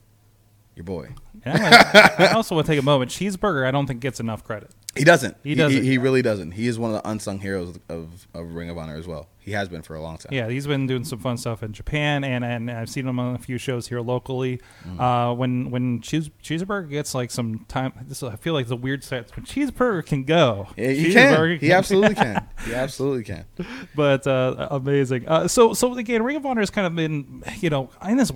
your 0.78 0.86
boy. 0.86 1.10
And 1.44 1.58
I, 1.64 2.16
I 2.20 2.32
also 2.34 2.56
want 2.56 2.68
to 2.68 2.72
take 2.72 2.80
a 2.80 2.86
moment. 2.86 3.12
Cheeseburger, 3.12 3.66
I 3.66 3.72
don't 3.72 3.88
think 3.88 4.00
gets 4.00 4.20
enough 4.20 4.44
credit. 4.44 4.72
He 4.96 5.04
doesn't. 5.04 5.38
He 5.44 5.56
doesn't. 5.56 5.84
He, 5.84 5.98
really 5.98 6.22
doesn't. 6.22 6.52
He 6.52 6.68
is 6.68 6.80
one 6.80 6.94
of 6.94 7.02
the 7.02 7.10
unsung 7.10 7.40
heroes 7.40 7.78
of, 7.90 8.28
of 8.34 8.54
Ring 8.54 8.70
of 8.70 8.78
Honor 8.78 8.96
as 8.96 9.08
well. 9.08 9.28
He 9.40 9.52
has 9.52 9.70
been 9.70 9.82
for 9.82 9.96
a 9.96 10.02
long 10.02 10.18
time. 10.18 10.34
Yeah, 10.34 10.50
he's 10.50 10.68
been 10.68 10.88
doing 10.88 11.06
some 11.06 11.20
fun 11.20 11.38
stuff 11.38 11.64
in 11.64 11.72
Japan, 11.72 12.24
and, 12.24 12.44
and 12.44 12.70
I've 12.70 12.90
seen 12.90 13.08
him 13.08 13.20
on 13.20 13.36
a 13.36 13.38
few 13.38 13.58
shows 13.58 13.88
here 13.88 14.02
locally. 14.02 14.60
Mm. 14.86 15.00
Uh, 15.00 15.36
when 15.36 15.70
when 15.72 16.02
Cheese, 16.02 16.30
Cheeseburger 16.44 16.90
gets 16.90 17.14
like 17.14 17.32
some 17.32 17.66
time, 17.68 17.94
this 18.08 18.24
I 18.24 18.36
feel 18.36 18.54
like 18.54 18.68
the 18.68 18.76
weird 18.76 19.04
sets. 19.04 19.36
When 19.36 19.46
Cheeseburger 19.46 20.06
can 20.06 20.24
go, 20.24 20.68
Yeah, 20.76 20.90
he 20.90 21.14
Cheeseburger 21.14 21.60
can. 21.60 21.68
He 21.68 21.72
absolutely 21.74 22.16
can. 22.16 22.48
He 22.66 22.74
absolutely 22.74 23.24
can. 23.24 23.46
but 23.96 24.26
uh, 24.28 24.68
amazing. 24.72 25.28
Uh, 25.28 25.48
so 25.48 25.74
so 25.74 25.96
again, 25.96 26.24
Ring 26.24 26.36
of 26.36 26.46
Honor 26.46 26.62
has 26.62 26.72
kind 26.72 26.88
of 26.88 26.96
been 26.96 27.44
you 27.60 27.70
know 27.70 27.90
in 28.06 28.18
this 28.18 28.32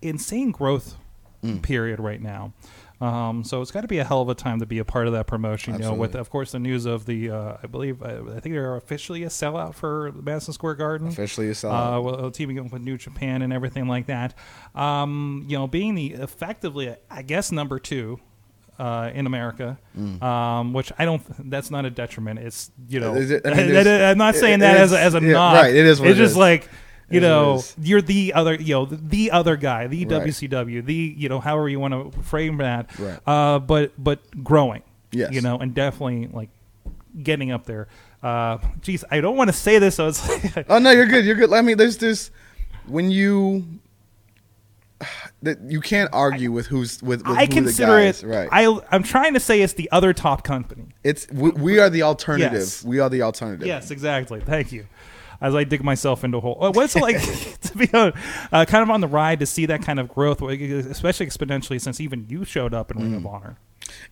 insane 0.00 0.52
growth 0.52 0.96
Mm. 1.44 1.62
period 1.62 2.00
right 2.00 2.20
now. 2.20 2.52
Um, 3.00 3.44
so 3.44 3.62
it's 3.62 3.70
got 3.70 3.82
to 3.82 3.86
be 3.86 3.98
a 3.98 4.04
hell 4.04 4.22
of 4.22 4.28
a 4.28 4.34
time 4.34 4.58
to 4.58 4.66
be 4.66 4.80
a 4.80 4.84
part 4.84 5.06
of 5.06 5.12
that 5.12 5.28
promotion. 5.28 5.74
You 5.74 5.78
know, 5.80 5.94
with 5.94 6.16
of 6.16 6.30
course 6.30 6.50
the 6.50 6.58
news 6.58 6.84
of 6.84 7.06
the 7.06 7.30
uh, 7.30 7.56
I 7.62 7.68
believe 7.68 8.02
uh, 8.02 8.22
I 8.34 8.40
think 8.40 8.54
they're 8.56 8.74
officially 8.74 9.22
a 9.22 9.28
sellout 9.28 9.76
for 9.76 10.10
Madison 10.20 10.52
Square 10.52 10.74
Garden. 10.74 11.06
Officially 11.06 11.46
a 11.46 11.50
Uh, 11.50 11.54
sellout. 11.54 12.02
well, 12.02 12.30
teaming 12.32 12.58
up 12.58 12.72
with 12.72 12.82
New 12.82 12.98
Japan 12.98 13.42
and 13.42 13.52
everything 13.52 13.86
like 13.86 14.06
that. 14.06 14.34
Um, 14.74 15.44
you 15.48 15.56
know, 15.56 15.68
being 15.68 15.94
the 15.94 16.14
effectively, 16.14 16.94
I 17.08 17.22
guess, 17.22 17.52
number 17.52 17.78
two 17.78 18.18
uh, 18.80 19.10
in 19.14 19.26
America, 19.26 19.78
Mm. 19.96 20.20
um, 20.20 20.72
which 20.72 20.90
I 20.98 21.04
don't. 21.04 21.22
That's 21.50 21.70
not 21.70 21.84
a 21.84 21.90
detriment. 21.90 22.40
It's 22.40 22.72
you 22.88 22.98
know, 22.98 23.14
Is 23.14 23.30
it- 23.30 23.46
I 23.46 23.54
mean, 23.54 23.76
I'm 23.86 24.18
not 24.18 24.34
saying 24.34 24.54
it- 24.56 24.60
that 24.60 24.76
it 24.76 24.80
as 24.80 24.92
a, 24.92 25.00
as 25.00 25.14
a 25.14 25.20
yeah, 25.20 25.32
knock. 25.34 25.54
right, 25.62 25.74
it 25.74 25.86
is 25.86 26.00
what 26.00 26.10
It's 26.10 26.18
it 26.18 26.22
just 26.22 26.32
is. 26.32 26.36
like. 26.36 26.68
You 27.10 27.18
It 27.18 27.22
is 27.22 27.28
what 27.30 27.30
it 27.30 27.78
know, 27.78 27.86
you're 27.88 28.02
the 28.02 28.32
other, 28.34 28.54
you 28.54 28.74
know, 28.74 28.84
the 28.84 29.30
other 29.30 29.56
guy, 29.56 29.86
the 29.86 30.04
Right. 30.04 30.26
WCW, 30.26 30.84
the 30.84 31.14
you 31.16 31.28
know, 31.28 31.40
however 31.40 31.68
you 31.68 31.80
want 31.80 32.12
to 32.14 32.22
frame 32.22 32.58
that. 32.58 32.90
Right. 32.98 33.18
Uh, 33.26 33.58
but 33.58 33.92
but 33.96 34.20
growing. 34.44 34.82
Yes. 35.10 35.32
You 35.32 35.40
know, 35.40 35.58
and 35.58 35.72
definitely 35.74 36.28
like 36.30 36.50
getting 37.22 37.50
up 37.50 37.64
there. 37.64 37.88
Uh, 38.22 38.58
geez, 38.82 39.04
I 39.10 39.20
don't 39.20 39.36
want 39.36 39.48
to 39.48 39.54
say 39.54 39.78
this, 39.78 39.94
so 39.94 40.08
it's 40.08 40.28
like, 40.56 40.66
Oh 40.70 40.78
no, 40.78 40.90
you're 40.90 41.06
good. 41.06 41.24
You're 41.24 41.36
good. 41.36 41.52
I 41.52 41.62
mean, 41.62 41.78
there's 41.78 41.96
this 41.96 42.30
when 42.86 43.10
you 43.10 43.64
that 45.42 45.60
you 45.70 45.80
can't 45.80 46.10
argue 46.12 46.50
with 46.50 46.66
who's 46.66 47.00
with. 47.02 47.26
with 47.26 47.36
I 47.36 47.46
who 47.46 47.52
consider 47.52 47.98
it. 48.00 48.22
right. 48.24 48.48
I 48.50 48.78
I'm 48.90 49.02
trying 49.02 49.34
to 49.34 49.40
say 49.40 49.62
it's 49.62 49.74
the 49.74 49.88
other 49.92 50.12
top 50.12 50.42
company. 50.42 50.86
it's 51.04 51.30
we, 51.30 51.50
we 51.50 51.78
are 51.78 51.88
the 51.88 52.02
alternative. 52.02 52.52
Yes. 52.52 52.84
We 52.84 52.98
are 52.98 53.08
the 53.08 53.22
alternative. 53.22 53.66
Yes, 53.66 53.90
exactly. 53.90 54.40
Thank 54.40 54.72
you. 54.72 54.86
As 55.40 55.54
I 55.54 55.64
dig 55.64 55.84
myself 55.84 56.24
into 56.24 56.38
a 56.38 56.40
hole. 56.40 56.58
Uh, 56.60 56.70
What's 56.72 56.96
it 56.96 57.02
like 57.02 57.20
to 57.60 57.76
be 57.76 57.88
on, 57.94 58.12
uh, 58.50 58.64
kind 58.64 58.82
of 58.82 58.90
on 58.90 59.00
the 59.00 59.06
ride 59.06 59.38
to 59.40 59.46
see 59.46 59.66
that 59.66 59.82
kind 59.82 60.00
of 60.00 60.08
growth, 60.08 60.42
especially 60.42 61.26
exponentially 61.26 61.80
since 61.80 62.00
even 62.00 62.26
you 62.28 62.44
showed 62.44 62.74
up 62.74 62.90
in 62.90 62.98
Ring 62.98 63.14
of 63.14 63.22
Mm. 63.22 63.32
Honor? 63.32 63.56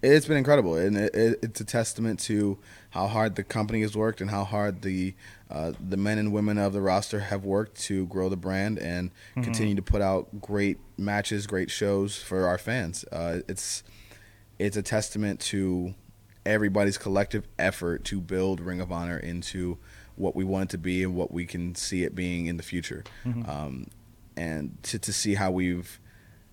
It's 0.02 0.24
been 0.24 0.38
incredible, 0.38 0.76
and 0.76 0.96
it, 0.96 1.14
it, 1.14 1.38
it's 1.42 1.60
a 1.60 1.64
testament 1.64 2.18
to 2.20 2.58
how 2.90 3.08
hard 3.08 3.34
the 3.34 3.42
company 3.42 3.82
has 3.82 3.94
worked 3.94 4.20
and 4.22 4.30
how 4.30 4.44
hard 4.44 4.80
the 4.82 5.14
uh, 5.50 5.72
the 5.78 5.96
men 5.98 6.16
and 6.18 6.32
women 6.32 6.56
of 6.58 6.72
the 6.72 6.80
roster 6.80 7.20
have 7.20 7.44
worked 7.44 7.78
to 7.82 8.06
grow 8.06 8.28
the 8.28 8.36
brand 8.36 8.78
and 8.78 9.10
continue 9.34 9.74
to 9.74 9.82
put 9.82 10.00
out 10.00 10.40
great 10.40 10.78
matches, 10.96 11.46
great 11.46 11.70
shows 11.70 12.16
for 12.16 12.46
our 12.48 12.56
fans. 12.58 13.04
Uh, 13.12 13.40
it's 13.48 13.82
it's 14.58 14.76
a 14.78 14.82
testament 14.82 15.40
to 15.40 15.94
everybody's 16.46 16.96
collective 16.96 17.46
effort 17.58 18.04
to 18.04 18.20
build 18.20 18.60
Ring 18.60 18.80
of 18.80 18.90
Honor 18.90 19.18
into 19.18 19.76
what 20.16 20.34
we 20.34 20.44
want 20.44 20.70
it 20.70 20.70
to 20.72 20.78
be 20.78 21.02
and 21.02 21.14
what 21.14 21.30
we 21.32 21.46
can 21.46 21.74
see 21.74 22.02
it 22.04 22.14
being 22.14 22.46
in 22.46 22.56
the 22.56 22.62
future. 22.62 23.04
Um, 23.24 23.86
and 24.36 24.76
to, 24.84 24.98
to 24.98 25.12
see 25.12 25.34
how 25.34 25.50
we've 25.50 25.98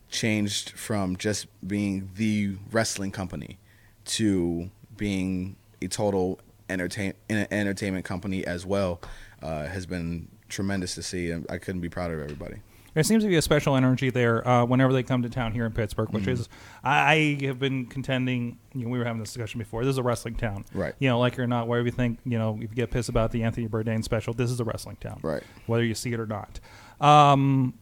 changed 0.09 0.69
from 0.71 1.15
just 1.17 1.47
being 1.67 2.09
the 2.15 2.55
wrestling 2.71 3.11
company 3.11 3.57
to 4.05 4.69
being 4.95 5.55
a 5.81 5.87
total 5.87 6.39
entertain 6.69 7.13
en- 7.29 7.47
entertainment 7.51 8.05
company 8.05 8.45
as 8.45 8.65
well 8.65 9.01
uh, 9.41 9.65
has 9.65 9.85
been 9.85 10.27
tremendous 10.49 10.95
to 10.95 11.01
see 11.03 11.31
and 11.31 11.45
I 11.49 11.57
couldn't 11.57 11.81
be 11.81 11.89
prouder 11.89 12.19
of 12.19 12.23
everybody. 12.25 12.57
There 12.93 13.03
seems 13.03 13.23
to 13.23 13.29
be 13.29 13.35
a 13.35 13.41
special 13.41 13.75
energy 13.75 14.09
there 14.09 14.47
uh, 14.47 14.65
whenever 14.65 14.93
they 14.93 15.03
come 15.03 15.23
to 15.23 15.29
town 15.29 15.51
here 15.51 15.65
in 15.65 15.71
Pittsburgh, 15.71 16.09
which 16.09 16.27
is 16.27 16.49
I, 16.83 17.13
I 17.41 17.45
have 17.45 17.59
been 17.59 17.85
contending. 17.87 18.59
You 18.73 18.83
know, 18.85 18.89
we 18.89 18.99
were 18.99 19.05
having 19.05 19.19
this 19.19 19.29
discussion 19.33 19.59
before. 19.59 19.83
This 19.83 19.91
is 19.91 19.97
a 19.97 20.03
wrestling 20.03 20.35
town, 20.35 20.65
Right. 20.73 20.93
You 20.99 21.09
know, 21.09 21.19
like 21.19 21.37
or 21.39 21.47
not, 21.47 21.67
wherever 21.67 21.85
you 21.85 21.91
think 21.91 22.19
you 22.25 22.37
know, 22.37 22.55
if 22.55 22.69
you 22.69 22.75
get 22.75 22.91
pissed 22.91 23.09
about 23.09 23.31
the 23.31 23.43
Anthony 23.43 23.67
Bourdain 23.67 24.03
special, 24.03 24.33
this 24.33 24.51
is 24.51 24.59
a 24.59 24.63
wrestling 24.63 24.97
town, 24.97 25.19
Right. 25.21 25.43
Whether 25.65 25.83
you 25.83 25.95
see 25.95 26.13
it 26.13 26.19
or 26.19 26.27
not, 26.27 26.59
um, 27.01 27.73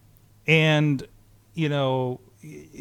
and 0.48 1.06
you 1.54 1.70
know. 1.70 2.20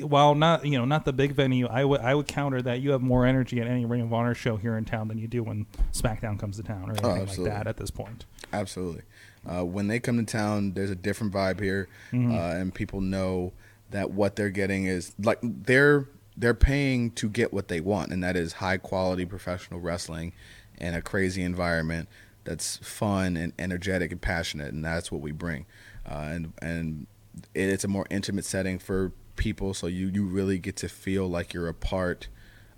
While 0.00 0.34
not, 0.34 0.64
you 0.64 0.78
know, 0.78 0.86
not 0.86 1.04
the 1.04 1.12
big 1.12 1.32
venue, 1.32 1.66
I 1.66 1.84
would 1.84 2.00
I 2.00 2.14
would 2.14 2.26
counter 2.26 2.62
that 2.62 2.80
you 2.80 2.92
have 2.92 3.02
more 3.02 3.26
energy 3.26 3.60
at 3.60 3.66
any 3.66 3.84
Ring 3.84 4.00
of 4.00 4.10
Honor 4.10 4.34
show 4.34 4.56
here 4.56 4.78
in 4.78 4.86
town 4.86 5.08
than 5.08 5.18
you 5.18 5.28
do 5.28 5.42
when 5.42 5.66
SmackDown 5.92 6.38
comes 6.38 6.56
to 6.56 6.62
town 6.62 6.88
or 6.88 6.92
anything 6.92 7.44
like 7.44 7.52
that. 7.52 7.66
At 7.66 7.76
this 7.76 7.90
point, 7.90 8.24
Absolutely. 8.54 9.02
Uh, 9.48 9.64
when 9.64 9.86
they 9.88 9.98
come 9.98 10.18
to 10.18 10.30
town, 10.30 10.72
there's 10.74 10.90
a 10.90 10.94
different 10.94 11.32
vibe 11.32 11.60
here, 11.60 11.88
Mm-hmm. 12.12 12.32
uh, 12.32 12.60
and 12.60 12.74
people 12.74 13.00
know 13.00 13.52
that 13.90 14.10
what 14.10 14.36
they're 14.36 14.50
getting 14.50 14.84
is 14.86 15.14
like 15.18 15.38
they're 15.42 16.06
they're 16.36 16.54
paying 16.54 17.10
to 17.12 17.28
get 17.28 17.52
what 17.52 17.68
they 17.68 17.80
want, 17.80 18.12
and 18.12 18.22
that 18.22 18.36
is 18.36 18.54
high 18.54 18.76
quality 18.78 19.24
professional 19.24 19.80
wrestling 19.80 20.32
in 20.78 20.94
a 20.94 21.02
crazy 21.02 21.42
environment 21.42 22.08
that's 22.44 22.76
fun 22.78 23.36
and 23.36 23.52
energetic 23.58 24.12
and 24.12 24.20
passionate, 24.20 24.72
and 24.72 24.84
that's 24.84 25.10
what 25.12 25.20
we 25.20 25.32
bring. 25.32 25.66
Uh, 26.08 26.28
and 26.32 26.52
and 26.62 27.06
it's 27.54 27.84
a 27.84 27.88
more 27.88 28.06
intimate 28.10 28.44
setting 28.44 28.78
for 28.78 29.12
people, 29.36 29.72
so 29.74 29.86
you 29.86 30.08
you 30.08 30.24
really 30.24 30.58
get 30.58 30.76
to 30.76 30.88
feel 30.88 31.26
like 31.28 31.52
you're 31.54 31.68
a 31.68 31.74
part 31.74 32.28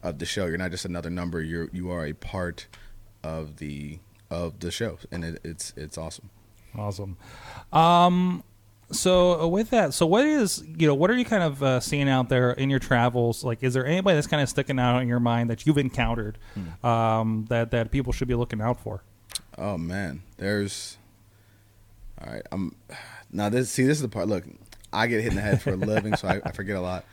of 0.02 0.18
the 0.18 0.26
show. 0.26 0.46
You're 0.46 0.58
not 0.58 0.70
just 0.70 0.84
another 0.84 1.10
number. 1.10 1.40
You're 1.42 1.68
you 1.72 1.90
are 1.90 2.06
a 2.06 2.12
part 2.12 2.66
of 3.22 3.56
the 3.58 3.98
of 4.30 4.60
the 4.60 4.70
show, 4.70 4.98
and 5.10 5.24
it, 5.24 5.40
it's 5.44 5.72
it's 5.76 5.98
awesome. 5.98 6.30
Awesome. 6.76 7.16
Um, 7.72 8.42
so 8.90 9.40
uh, 9.40 9.46
with 9.46 9.70
that, 9.70 9.94
so 9.94 10.06
what 10.06 10.24
is 10.24 10.62
you 10.78 10.86
know 10.86 10.94
what 10.94 11.10
are 11.10 11.16
you 11.16 11.24
kind 11.24 11.42
of 11.42 11.62
uh, 11.62 11.80
seeing 11.80 12.08
out 12.08 12.28
there 12.28 12.52
in 12.52 12.70
your 12.70 12.78
travels? 12.78 13.42
Like, 13.42 13.62
is 13.62 13.74
there 13.74 13.86
anybody 13.86 14.16
that's 14.16 14.26
kind 14.26 14.42
of 14.42 14.48
sticking 14.48 14.78
out 14.78 15.00
in 15.00 15.08
your 15.08 15.20
mind 15.20 15.50
that 15.50 15.66
you've 15.66 15.78
encountered 15.78 16.38
um, 16.84 17.46
that 17.48 17.70
that 17.70 17.90
people 17.90 18.12
should 18.12 18.28
be 18.28 18.34
looking 18.34 18.60
out 18.60 18.80
for? 18.80 19.02
Oh 19.58 19.78
man, 19.78 20.22
there's. 20.36 20.98
All 22.20 22.32
right, 22.32 22.42
I'm. 22.52 22.76
Now 23.32 23.48
this 23.48 23.70
see 23.70 23.84
this 23.84 23.96
is 23.98 24.02
the 24.02 24.08
part. 24.08 24.28
Look, 24.28 24.44
I 24.92 25.06
get 25.06 25.22
hit 25.22 25.30
in 25.30 25.36
the 25.36 25.42
head 25.42 25.62
for 25.62 25.72
a 25.72 25.76
living, 25.76 26.14
so 26.16 26.28
I, 26.28 26.40
I 26.44 26.52
forget 26.52 26.76
a 26.76 26.80
lot. 26.80 27.04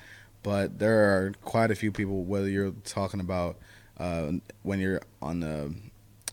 But 0.44 0.80
there 0.80 1.00
are 1.00 1.34
quite 1.44 1.72
a 1.72 1.76
few 1.76 1.92
people. 1.92 2.24
Whether 2.24 2.50
you're 2.50 2.72
talking 2.84 3.20
about 3.20 3.58
uh, 3.98 4.34
when 4.64 4.80
you're 4.80 5.02
on 5.22 5.40
the 5.40 5.74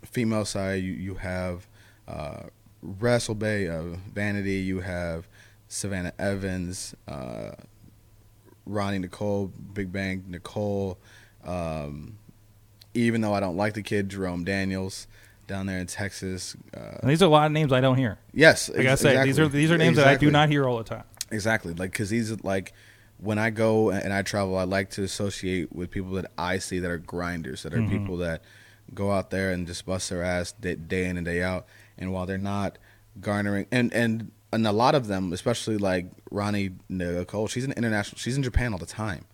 female 0.05 0.45
side, 0.45 0.83
you 0.83 0.93
you 0.93 1.15
have 1.15 1.67
uh, 2.09 2.45
Wrestle 3.01 3.35
Bay, 3.35 3.67
of 3.69 3.97
Vanity. 4.15 4.55
You 4.55 4.81
have 4.81 5.27
Savannah 5.69 6.13
Evans, 6.19 6.95
uh, 7.09 7.51
Ronnie 8.65 8.99
Nicole, 8.99 9.47
Big 9.75 9.93
Bang 9.93 10.25
Nicole. 10.29 10.99
Um, 11.45 12.19
even 12.95 13.21
though 13.21 13.35
I 13.35 13.41
don't 13.41 13.57
like 13.57 13.75
the 13.75 13.83
kid, 13.83 14.09
Jerome 14.09 14.45
Daniels 14.45 15.07
down 15.47 15.67
there 15.67 15.79
in 15.79 15.87
Texas. 15.87 16.57
Uh, 16.77 17.07
these 17.07 17.23
are 17.23 17.27
a 17.27 17.29
lot 17.29 17.47
of 17.47 17.53
names 17.53 17.73
I 17.73 17.81
don't 17.81 17.97
hear. 17.99 18.19
yes, 18.33 18.69
Like 18.69 18.87
I 18.87 18.95
say, 18.97 19.23
these 19.25 19.39
are 19.39 19.49
these 19.49 19.71
are 19.71 19.79
names 19.79 19.97
that 19.97 20.07
I 20.07 20.17
do 20.17 20.31
not 20.31 20.49
hear 20.49 20.67
all 20.67 20.79
the 20.79 20.85
time. 20.85 21.05
Exactly, 21.31 21.75
like 21.75 21.93
because 21.93 22.09
these 22.11 22.33
are 22.33 22.37
like 22.43 22.73
when 23.19 23.39
I 23.39 23.51
go 23.51 23.91
and 23.91 24.13
I 24.13 24.23
travel, 24.23 24.57
I 24.59 24.65
like 24.65 24.91
to 24.91 25.03
associate 25.03 25.73
with 25.75 25.91
people 25.91 26.13
that 26.13 26.27
I 26.37 26.59
see 26.59 26.79
that 26.81 26.91
are 26.91 26.99
grinders, 26.99 27.63
that 27.63 27.73
are 27.75 27.79
Mm-hmm. 27.79 27.99
people 27.99 28.17
that 28.19 28.43
go 28.95 29.11
out 29.13 29.31
there 29.31 29.51
and 29.53 29.67
just 29.67 29.85
bust 29.87 30.11
their 30.11 30.23
ass 30.23 30.53
day, 30.53 30.75
day 30.77 31.07
in 31.07 31.17
and 31.17 31.25
day 31.25 31.43
out. 31.43 31.67
And 31.99 32.13
while 32.13 32.27
they're 32.27 32.39
not 32.39 32.79
garnering, 33.21 33.67
and 33.73 33.93
and 33.93 34.31
and 34.53 34.67
a 34.67 34.73
lot 34.73 34.95
of 34.95 35.07
them, 35.07 35.33
especially 35.33 35.77
like 35.79 36.07
Ronnie 36.31 36.71
Nicole, 36.89 37.47
she's 37.49 37.65
an 37.65 37.73
international. 37.73 38.19
She's 38.19 38.37
in 38.37 38.43
Japan 38.43 38.73
all 38.73 38.79
the 38.79 38.87
time. 38.87 39.25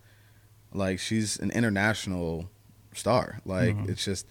Like 0.73 0.99
she's 0.99 1.37
an 1.39 1.51
international 1.51 2.49
star. 2.93 3.39
Like 3.45 3.75
Mm-hmm. 3.75 3.89
it's 3.91 4.05
just 4.05 4.25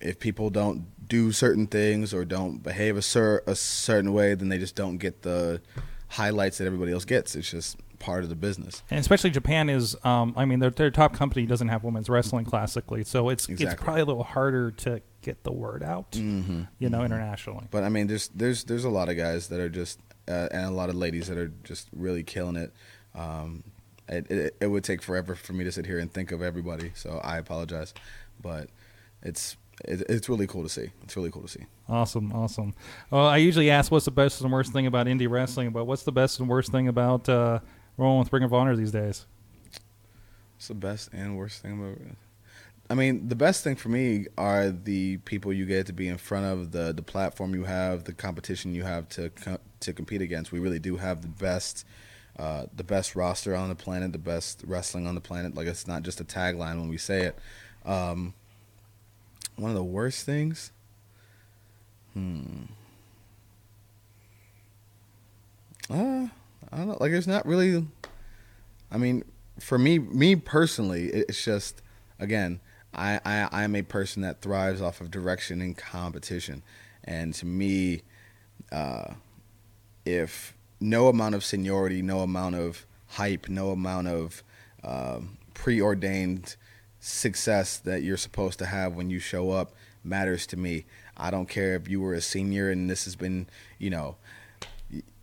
if 0.00 0.18
people 0.18 0.50
don't 0.50 0.86
do 1.08 1.32
certain 1.32 1.66
things 1.66 2.12
or 2.12 2.24
don't 2.24 2.62
behave 2.62 2.96
a, 2.96 3.02
cer- 3.02 3.42
a 3.46 3.54
certain 3.54 4.12
way, 4.12 4.34
then 4.34 4.48
they 4.48 4.58
just 4.58 4.74
don't 4.74 4.98
get 4.98 5.22
the 5.22 5.60
highlights 6.08 6.58
that 6.58 6.66
everybody 6.66 6.92
else 6.92 7.04
gets. 7.04 7.34
It's 7.34 7.50
just 7.50 7.76
part 7.98 8.22
of 8.22 8.28
the 8.28 8.34
business. 8.34 8.82
And 8.90 9.00
especially 9.00 9.30
Japan 9.30 9.70
is, 9.70 9.96
um, 10.04 10.34
I 10.36 10.44
mean, 10.44 10.58
their, 10.58 10.70
their 10.70 10.90
top 10.90 11.14
company 11.14 11.46
doesn't 11.46 11.68
have 11.68 11.84
women's 11.84 12.08
wrestling 12.10 12.44
classically, 12.44 13.04
so 13.04 13.28
it's 13.30 13.48
it's 13.48 13.74
probably 13.76 14.02
a 14.02 14.04
little 14.04 14.24
harder 14.24 14.70
to 14.72 15.00
get 15.24 15.42
the 15.42 15.52
word 15.52 15.82
out, 15.82 16.12
Mm-hmm. 16.12 16.62
you 16.78 16.88
know, 16.88 17.02
internationally. 17.02 17.66
But 17.70 17.82
I 17.84 17.88
mean, 17.88 18.06
there's 18.06 18.28
there's 18.28 18.64
there's 18.64 18.84
a 18.84 18.90
lot 18.90 19.08
of 19.08 19.16
guys 19.16 19.48
that 19.48 19.58
are 19.60 19.68
just 19.68 19.98
uh, 20.28 20.48
and 20.52 20.66
a 20.66 20.70
lot 20.70 20.88
of 20.90 20.94
ladies 20.96 21.26
that 21.28 21.38
are 21.38 21.50
just 21.64 21.88
really 21.94 22.22
killing 22.22 22.56
it. 22.56 22.72
Um, 23.14 23.64
it, 24.08 24.30
it. 24.30 24.56
It 24.60 24.66
would 24.68 24.84
take 24.84 25.02
forever 25.02 25.34
for 25.34 25.52
me 25.54 25.64
to 25.64 25.72
sit 25.72 25.86
here 25.86 25.98
and 25.98 26.12
think 26.12 26.30
of 26.32 26.42
everybody, 26.42 26.92
so 26.94 27.20
I 27.24 27.38
apologize. 27.38 27.94
But 28.40 28.68
it's 29.22 29.56
it, 29.84 30.02
it's 30.08 30.28
really 30.28 30.46
cool 30.46 30.62
to 30.62 30.68
see. 30.68 30.90
It's 31.02 31.16
really 31.16 31.30
cool 31.30 31.42
to 31.42 31.48
see. 31.48 31.64
Awesome, 31.88 32.32
awesome. 32.32 32.74
Well, 33.10 33.26
I 33.26 33.38
usually 33.38 33.70
ask 33.70 33.90
what's 33.90 34.04
the 34.04 34.10
best 34.10 34.40
and 34.42 34.52
worst 34.52 34.72
thing 34.72 34.86
about 34.86 35.06
indie 35.06 35.28
wrestling, 35.28 35.70
but 35.70 35.84
what's 35.86 36.02
the 36.04 36.12
best 36.12 36.38
and 36.40 36.48
worst 36.48 36.70
thing 36.70 36.88
about 36.88 37.28
uh, 37.28 37.58
rolling 37.96 38.20
with 38.20 38.32
Ring 38.32 38.42
of 38.44 38.52
Honor 38.54 38.76
these 38.76 38.92
days? 38.92 39.26
What's 40.56 40.68
the 40.68 40.74
best 40.74 41.10
and 41.12 41.36
worst 41.36 41.60
thing 41.62 41.72
about? 41.78 41.98
I 42.90 42.94
mean, 42.94 43.28
the 43.28 43.34
best 43.34 43.64
thing 43.64 43.76
for 43.76 43.88
me 43.88 44.26
are 44.36 44.70
the 44.70 45.16
people 45.18 45.52
you 45.52 45.64
get 45.64 45.86
to 45.86 45.92
be 45.92 46.06
in 46.08 46.18
front 46.18 46.46
of, 46.46 46.72
the 46.72 46.92
the 46.92 47.02
platform 47.02 47.54
you 47.54 47.64
have, 47.64 48.04
the 48.04 48.12
competition 48.12 48.74
you 48.74 48.82
have 48.82 49.08
to 49.10 49.30
to 49.80 49.92
compete 49.92 50.20
against. 50.20 50.52
We 50.52 50.58
really 50.58 50.78
do 50.78 50.96
have 50.96 51.22
the 51.22 51.28
best 51.28 51.86
uh, 52.38 52.66
the 52.74 52.84
best 52.84 53.14
roster 53.16 53.54
on 53.54 53.68
the 53.68 53.74
planet, 53.74 54.12
the 54.12 54.18
best 54.18 54.62
wrestling 54.66 55.06
on 55.06 55.14
the 55.14 55.20
planet. 55.20 55.54
Like 55.54 55.66
it's 55.66 55.86
not 55.86 56.02
just 56.02 56.20
a 56.20 56.24
tagline 56.24 56.78
when 56.80 56.88
we 56.88 56.98
say 56.98 57.22
it. 57.22 57.38
Um, 57.84 58.34
one 59.56 59.70
of 59.70 59.76
the 59.76 59.84
worst 59.84 60.26
things. 60.26 60.72
Hmm. 62.12 62.64
Uh, 65.90 66.28
I 66.72 66.76
don't 66.76 66.88
know. 66.88 66.96
Like, 67.00 67.12
it's 67.12 67.26
not 67.26 67.46
really. 67.46 67.86
I 68.90 68.98
mean, 68.98 69.24
for 69.58 69.78
me, 69.78 69.98
me 69.98 70.36
personally, 70.36 71.06
it's 71.06 71.44
just 71.44 71.82
again, 72.18 72.60
I, 72.94 73.20
I 73.24 73.48
I 73.50 73.62
am 73.64 73.74
a 73.74 73.82
person 73.82 74.22
that 74.22 74.40
thrives 74.40 74.80
off 74.80 75.00
of 75.00 75.10
direction 75.10 75.60
and 75.60 75.76
competition, 75.76 76.62
and 77.04 77.34
to 77.34 77.46
me, 77.46 78.02
uh, 78.72 79.14
if 80.04 80.54
no 80.80 81.08
amount 81.08 81.34
of 81.34 81.44
seniority, 81.44 82.02
no 82.02 82.20
amount 82.20 82.56
of 82.56 82.86
hype, 83.08 83.48
no 83.48 83.70
amount 83.70 84.08
of 84.08 84.42
um, 84.82 85.38
preordained 85.54 86.56
success 87.00 87.78
that 87.78 88.02
you're 88.02 88.16
supposed 88.16 88.58
to 88.58 88.66
have 88.66 88.94
when 88.94 89.10
you 89.10 89.18
show 89.18 89.50
up 89.50 89.72
matters 90.02 90.46
to 90.46 90.56
me. 90.56 90.84
I 91.16 91.30
don't 91.30 91.48
care 91.48 91.74
if 91.74 91.88
you 91.88 92.00
were 92.00 92.14
a 92.14 92.20
senior 92.20 92.70
and 92.70 92.90
this 92.90 93.04
has 93.04 93.16
been, 93.16 93.46
you 93.78 93.90
know, 93.90 94.16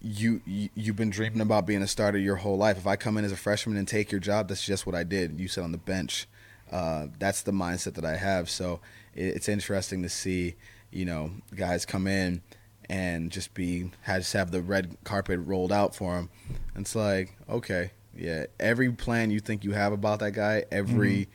you, 0.02 0.42
you 0.46 0.70
you've 0.74 0.96
been 0.96 1.10
dreaming 1.10 1.42
about 1.42 1.66
being 1.66 1.82
a 1.82 1.88
starter 1.88 2.18
your 2.18 2.38
whole 2.38 2.58
life. 2.58 2.78
If 2.78 2.88
I 2.88 2.96
come 2.96 3.18
in 3.18 3.26
as 3.26 3.32
a 3.32 3.38
freshman 3.38 3.78
and 3.78 3.88
take 3.88 4.12
your 4.12 4.20
job, 4.20 4.48
that's 4.48 4.66
just 4.66 4.86
what 4.86 4.96
I 4.96 5.04
did. 5.04 5.40
You 5.40 5.48
sit 5.48 5.64
on 5.64 5.72
the 5.72 5.78
bench. 5.78 6.28
Uh, 6.72 7.08
that's 7.20 7.42
the 7.42 7.52
mindset 7.52 7.96
that 7.96 8.06
I 8.06 8.16
have. 8.16 8.50
So 8.50 8.80
it, 9.14 9.36
it's 9.36 9.50
interesting 9.50 10.04
to 10.04 10.10
see, 10.10 10.56
you 10.92 11.06
know, 11.06 11.32
guys 11.56 11.86
come 11.86 12.08
in 12.08 12.42
and 12.90 13.32
just 13.32 13.54
be 13.54 13.92
has 14.02 14.32
have 14.34 14.52
the 14.52 14.62
red 14.62 14.98
carpet 15.04 15.40
rolled 15.44 15.72
out 15.72 15.96
for 15.96 16.16
them. 16.16 16.30
And 16.76 16.86
it's 16.86 16.96
like, 16.96 17.36
okay, 17.50 17.92
yeah, 18.16 18.46
every 18.60 18.92
plan 18.92 19.32
you 19.32 19.40
think 19.40 19.64
you 19.64 19.72
have 19.72 19.94
about 19.94 20.20
that 20.20 20.32
guy, 20.32 20.66
every 20.72 21.28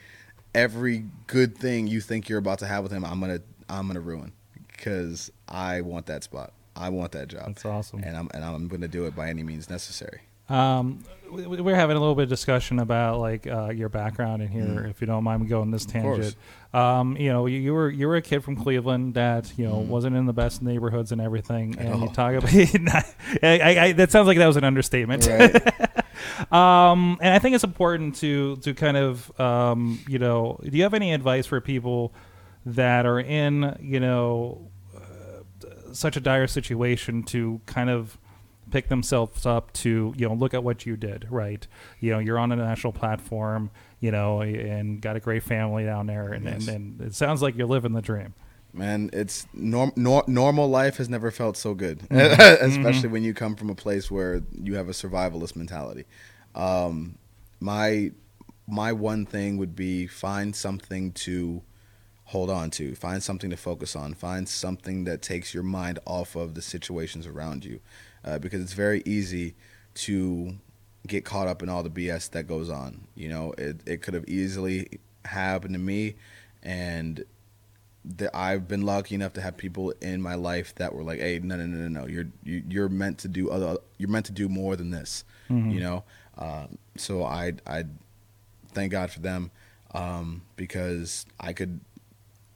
every 0.54 1.04
good 1.26 1.56
thing 1.56 1.86
you 1.86 2.00
think 2.00 2.28
you're 2.28 2.38
about 2.38 2.58
to 2.60 2.66
have 2.66 2.82
with 2.82 2.92
him, 2.92 3.04
I'm 3.04 3.20
gonna 3.20 3.40
I'm 3.68 3.86
gonna 3.86 4.00
ruin 4.00 4.32
because 4.68 5.30
I 5.48 5.80
want 5.82 6.06
that 6.06 6.24
spot. 6.24 6.52
I 6.74 6.90
want 6.90 7.12
that 7.12 7.28
job. 7.28 7.46
That's 7.46 7.64
awesome. 7.64 8.02
And 8.04 8.16
I'm 8.16 8.28
and 8.34 8.44
I'm 8.44 8.68
gonna 8.68 8.88
do 8.88 9.06
it 9.06 9.16
by 9.16 9.28
any 9.30 9.42
means 9.42 9.70
necessary. 9.70 10.22
Um, 10.48 11.00
we- 11.30 11.60
we're 11.60 11.74
having 11.74 11.96
a 11.96 12.00
little 12.00 12.14
bit 12.14 12.24
of 12.24 12.28
discussion 12.28 12.78
about 12.78 13.18
like 13.18 13.46
uh, 13.48 13.70
your 13.70 13.88
background 13.88 14.42
in 14.42 14.48
here, 14.48 14.86
if 14.88 15.00
you 15.00 15.06
don't 15.08 15.24
mind 15.24 15.42
me 15.42 15.48
going 15.48 15.70
this 15.72 15.84
Mm. 15.86 15.90
tangent. 15.92 16.36
Um, 16.72 17.16
you 17.16 17.30
know, 17.32 17.46
you, 17.46 17.58
you 17.58 17.74
were 17.74 17.90
you 17.90 18.06
were 18.06 18.16
a 18.16 18.22
kid 18.22 18.44
from 18.44 18.54
Cleveland 18.54 19.14
that 19.14 19.52
you 19.58 19.66
know 19.66 19.78
wasn't 19.78 20.14
in 20.14 20.26
the 20.26 20.32
best 20.32 20.62
neighborhoods 20.62 21.10
and 21.10 21.20
everything, 21.20 21.74
Mm. 21.74 21.80
At 21.80 21.86
and 21.86 22.02
you 22.02 22.08
talk 22.10 22.34
about. 22.34 22.54
I, 23.42 23.58
I, 23.60 23.84
I, 23.86 23.92
that 23.92 24.10
sounds 24.12 24.26
like 24.28 24.38
that 24.38 24.46
was 24.46 24.56
an 24.56 24.64
understatement. 24.64 25.26
Right. 25.26 25.62
Um, 26.50 27.18
and 27.20 27.34
I 27.34 27.38
think 27.38 27.54
it's 27.54 27.64
important 27.64 28.16
to 28.16 28.56
to 28.56 28.72
kind 28.74 28.96
of 28.96 29.38
um, 29.40 29.98
you 30.08 30.18
know, 30.18 30.58
do 30.62 30.76
you 30.76 30.82
have 30.84 30.94
any 30.94 31.12
advice 31.12 31.46
for 31.46 31.60
people 31.60 32.14
that 32.64 33.04
are 33.06 33.20
in 33.20 33.76
you 33.80 34.00
know 34.00 34.70
uh, 34.96 35.92
such 35.92 36.16
a 36.16 36.20
dire 36.20 36.46
situation 36.46 37.22
to 37.24 37.60
kind 37.66 37.90
of 37.90 38.16
pick 38.70 38.88
themselves 38.88 39.46
up 39.46 39.72
to 39.72 40.12
you 40.16 40.28
know 40.28 40.34
look 40.34 40.54
at 40.54 40.62
what 40.64 40.84
you 40.86 40.96
did 40.96 41.26
right 41.30 41.66
you 42.00 42.10
know 42.10 42.18
you're 42.18 42.38
on 42.38 42.50
a 42.52 42.56
national 42.56 42.92
platform 42.92 43.70
you 44.00 44.10
know 44.10 44.40
and 44.40 45.00
got 45.00 45.16
a 45.16 45.20
great 45.20 45.42
family 45.42 45.84
down 45.84 46.06
there 46.06 46.32
and, 46.32 46.44
Yes. 46.44 46.66
and, 46.68 46.98
and 47.00 47.08
it 47.08 47.14
sounds 47.14 47.42
like 47.42 47.56
you're 47.56 47.66
living 47.66 47.92
the 47.92 48.02
dream 48.02 48.34
man. 48.72 49.08
It's 49.12 49.46
norm, 49.54 49.92
nor, 49.96 50.22
normal 50.26 50.68
life 50.68 50.98
has 50.98 51.08
never 51.08 51.30
felt 51.30 51.56
so 51.56 51.72
good, 51.72 52.02
especially 52.10 53.08
when 53.08 53.24
you 53.24 53.32
come 53.32 53.56
from 53.56 53.70
a 53.70 53.74
place 53.74 54.10
where 54.10 54.42
you 54.52 54.74
have 54.74 54.88
a 54.90 54.92
survivalist 54.92 55.56
mentality. 55.56 56.04
Um, 56.54 57.16
my 57.58 58.12
my 58.66 58.92
one 58.92 59.24
thing 59.24 59.56
would 59.56 59.74
be 59.76 60.06
find 60.06 60.54
something 60.54 61.12
to 61.12 61.62
hold 62.24 62.50
on 62.50 62.70
to, 62.72 62.94
find 62.96 63.22
something 63.22 63.50
to 63.50 63.56
focus 63.56 63.94
on, 63.96 64.12
find 64.12 64.48
something 64.48 65.04
that 65.04 65.22
takes 65.22 65.54
your 65.54 65.62
mind 65.62 65.98
off 66.04 66.34
of 66.34 66.54
the 66.54 66.62
situations 66.62 67.26
around 67.26 67.64
you, 67.64 67.80
uh, 68.26 68.38
because 68.38 68.60
it's 68.60 68.72
very 68.72 69.02
easy 69.06 69.54
to 69.94 70.56
get 71.06 71.24
caught 71.24 71.46
up 71.46 71.62
in 71.62 71.68
all 71.68 71.82
the 71.82 71.90
BS 71.90 72.30
that 72.30 72.46
goes 72.46 72.68
on. 72.68 73.06
You 73.14 73.28
know, 73.28 73.54
it 73.56 73.80
it 73.86 74.02
could 74.02 74.14
have 74.14 74.28
easily 74.28 75.00
happened 75.24 75.74
to 75.74 75.80
me, 75.80 76.16
and 76.62 77.24
that 78.04 78.34
I've 78.36 78.68
been 78.68 78.82
lucky 78.82 79.14
enough 79.14 79.32
to 79.34 79.40
have 79.40 79.56
people 79.56 79.92
in 80.00 80.20
my 80.20 80.34
life 80.34 80.74
that 80.76 80.94
were 80.94 81.02
like, 81.02 81.20
"Hey, 81.20 81.38
no, 81.42 81.56
no, 81.56 81.66
no, 81.66 81.88
no, 81.88 82.00
no. 82.00 82.06
You're 82.06 82.28
you, 82.44 82.62
you're 82.68 82.88
meant 82.88 83.18
to 83.18 83.28
do 83.28 83.50
other. 83.50 83.78
You're 83.98 84.10
meant 84.10 84.26
to 84.26 84.32
do 84.32 84.48
more 84.48 84.76
than 84.76 84.90
this." 84.90 85.24
You 85.70 85.80
know. 85.80 86.04
Um, 86.38 86.78
so 86.96 87.24
I 87.24 87.54
I 87.66 87.84
thank 88.72 88.92
God 88.92 89.10
for 89.10 89.20
them 89.20 89.50
um, 89.94 90.42
because 90.56 91.24
I 91.40 91.52
could 91.52 91.80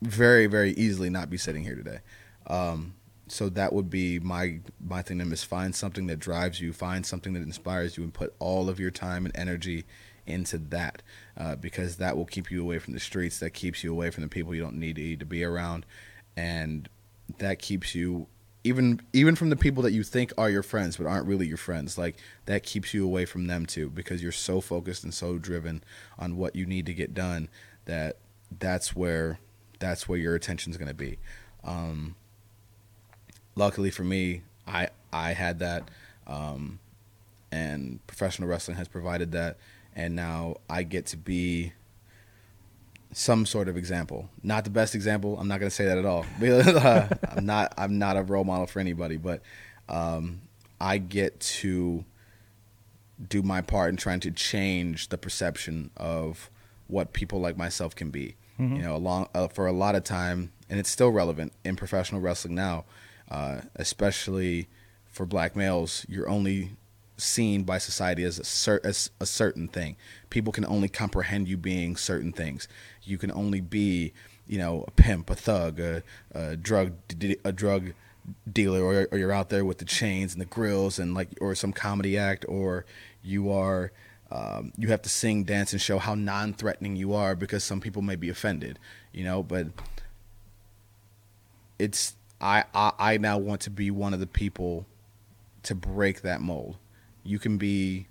very 0.02 0.46
very 0.46 0.72
easily 0.72 1.10
not 1.10 1.30
be 1.30 1.36
sitting 1.38 1.62
here 1.62 1.76
today. 1.76 2.00
Um, 2.46 2.94
so 3.30 3.48
that 3.48 3.72
would 3.72 3.88
be 3.88 4.18
my 4.18 4.60
my 4.84 5.02
thing 5.02 5.18
to 5.18 5.24
them 5.24 5.32
is 5.32 5.44
find 5.44 5.74
something 5.74 6.06
that 6.08 6.18
drives 6.18 6.60
you, 6.60 6.72
find 6.72 7.06
something 7.06 7.32
that 7.34 7.42
inspires 7.42 7.96
you, 7.96 8.02
and 8.02 8.12
put 8.12 8.34
all 8.38 8.68
of 8.68 8.80
your 8.80 8.90
time 8.90 9.24
and 9.24 9.36
energy 9.36 9.84
into 10.26 10.58
that 10.58 11.02
uh, 11.36 11.56
because 11.56 11.96
that 11.96 12.16
will 12.16 12.24
keep 12.26 12.50
you 12.50 12.60
away 12.60 12.78
from 12.78 12.92
the 12.94 13.00
streets. 13.00 13.38
That 13.38 13.50
keeps 13.50 13.84
you 13.84 13.92
away 13.92 14.10
from 14.10 14.22
the 14.22 14.28
people 14.28 14.54
you 14.54 14.62
don't 14.62 14.76
need 14.76 14.96
to, 14.96 15.16
to 15.16 15.24
be 15.24 15.44
around, 15.44 15.86
and 16.36 16.88
that 17.38 17.60
keeps 17.60 17.94
you 17.94 18.26
even 18.64 19.00
even 19.12 19.36
from 19.36 19.50
the 19.50 19.56
people 19.56 19.82
that 19.84 19.92
you 19.92 20.02
think 20.02 20.32
are 20.36 20.50
your 20.50 20.62
friends 20.62 20.96
but 20.96 21.06
aren't 21.06 21.26
really 21.26 21.46
your 21.46 21.56
friends. 21.56 21.96
Like 21.96 22.16
that 22.46 22.62
keeps 22.62 22.92
you 22.92 23.04
away 23.04 23.24
from 23.24 23.46
them 23.46 23.64
too 23.64 23.90
because 23.90 24.22
you're 24.22 24.32
so 24.32 24.60
focused 24.60 25.04
and 25.04 25.14
so 25.14 25.38
driven 25.38 25.82
on 26.18 26.36
what 26.36 26.56
you 26.56 26.66
need 26.66 26.86
to 26.86 26.94
get 26.94 27.14
done 27.14 27.48
that 27.84 28.18
that's 28.58 28.94
where 28.94 29.38
that's 29.78 30.08
where 30.08 30.18
your 30.18 30.34
attention's 30.34 30.76
going 30.76 30.88
to 30.88 30.94
be. 30.94 31.18
Um, 31.64 32.16
luckily 33.56 33.90
for 33.90 34.04
me, 34.04 34.42
I 34.66 34.88
I 35.12 35.32
had 35.32 35.58
that, 35.60 35.88
um, 36.26 36.78
and 37.50 38.04
professional 38.06 38.48
wrestling 38.48 38.76
has 38.76 38.88
provided 38.88 39.32
that, 39.32 39.56
and 39.94 40.14
now 40.14 40.56
I 40.68 40.82
get 40.82 41.06
to 41.06 41.16
be 41.16 41.72
some 43.12 43.44
sort 43.44 43.68
of 43.68 43.76
example. 43.76 44.30
Not 44.42 44.64
the 44.64 44.70
best 44.70 44.94
example. 44.94 45.38
I'm 45.38 45.48
not 45.48 45.58
going 45.58 45.68
to 45.70 45.74
say 45.74 45.84
that 45.86 45.98
at 45.98 46.04
all. 46.04 46.24
I'm 47.36 47.44
not. 47.44 47.74
I'm 47.76 47.98
not 47.98 48.16
a 48.16 48.22
role 48.22 48.44
model 48.44 48.66
for 48.66 48.80
anybody, 48.80 49.16
but 49.16 49.42
um, 49.88 50.42
I 50.80 50.98
get 50.98 51.40
to 51.40 52.04
do 53.28 53.42
my 53.42 53.60
part 53.60 53.90
in 53.90 53.96
trying 53.96 54.20
to 54.20 54.30
change 54.30 55.08
the 55.08 55.18
perception 55.18 55.90
of 55.96 56.50
what 56.86 57.12
people 57.12 57.40
like 57.40 57.56
myself 57.56 57.94
can 57.94 58.10
be. 58.10 58.36
You 58.76 58.82
know, 58.82 58.94
along 58.96 59.28
uh, 59.34 59.48
for 59.48 59.66
a 59.66 59.72
lot 59.72 59.94
of 59.94 60.04
time, 60.04 60.52
and 60.68 60.78
it's 60.78 60.90
still 60.90 61.08
relevant 61.10 61.52
in 61.64 61.76
professional 61.76 62.20
wrestling 62.20 62.54
now, 62.54 62.84
uh, 63.30 63.62
especially 63.76 64.68
for 65.06 65.26
black 65.26 65.56
males. 65.56 66.04
You're 66.08 66.28
only 66.28 66.72
seen 67.16 67.64
by 67.64 67.78
society 67.78 68.24
as 68.24 68.38
a, 68.38 68.44
cer- 68.44 68.80
as 68.82 69.10
a 69.20 69.26
certain 69.26 69.68
thing. 69.68 69.96
People 70.30 70.52
can 70.52 70.64
only 70.64 70.88
comprehend 70.88 71.48
you 71.48 71.56
being 71.56 71.96
certain 71.96 72.32
things. 72.32 72.66
You 73.02 73.18
can 73.18 73.30
only 73.32 73.60
be, 73.60 74.12
you 74.46 74.58
know, 74.58 74.84
a 74.86 74.90
pimp, 74.90 75.30
a 75.30 75.34
thug, 75.34 75.78
a, 75.80 76.02
a 76.32 76.56
drug, 76.56 76.92
a 77.44 77.52
drug 77.52 77.92
dealer, 78.50 78.82
or, 78.82 79.08
or 79.12 79.18
you're 79.18 79.32
out 79.32 79.48
there 79.50 79.64
with 79.64 79.78
the 79.78 79.84
chains 79.84 80.32
and 80.32 80.40
the 80.40 80.46
grills 80.46 80.98
and 80.98 81.14
like, 81.14 81.28
or 81.40 81.54
some 81.54 81.72
comedy 81.72 82.16
act, 82.16 82.44
or 82.48 82.84
you 83.22 83.50
are. 83.50 83.92
Um, 84.32 84.72
you 84.78 84.86
have 84.88 85.02
to 85.02 85.08
sing, 85.08 85.42
dance, 85.42 85.72
and 85.72 85.82
show 85.82 85.98
how 85.98 86.14
non-threatening 86.14 86.94
you 86.94 87.14
are 87.14 87.34
because 87.34 87.64
some 87.64 87.80
people 87.80 88.00
may 88.00 88.14
be 88.14 88.28
offended, 88.28 88.78
you 89.12 89.24
know. 89.24 89.42
But 89.42 89.66
it's 91.80 92.14
I, 92.40 92.64
I 92.74 92.92
I 92.98 93.16
now 93.18 93.38
want 93.38 93.60
to 93.62 93.70
be 93.70 93.90
one 93.90 94.14
of 94.14 94.20
the 94.20 94.26
people 94.26 94.86
to 95.64 95.74
break 95.74 96.22
that 96.22 96.40
mold. 96.40 96.76
You 97.22 97.38
can 97.38 97.58
be 97.58 98.06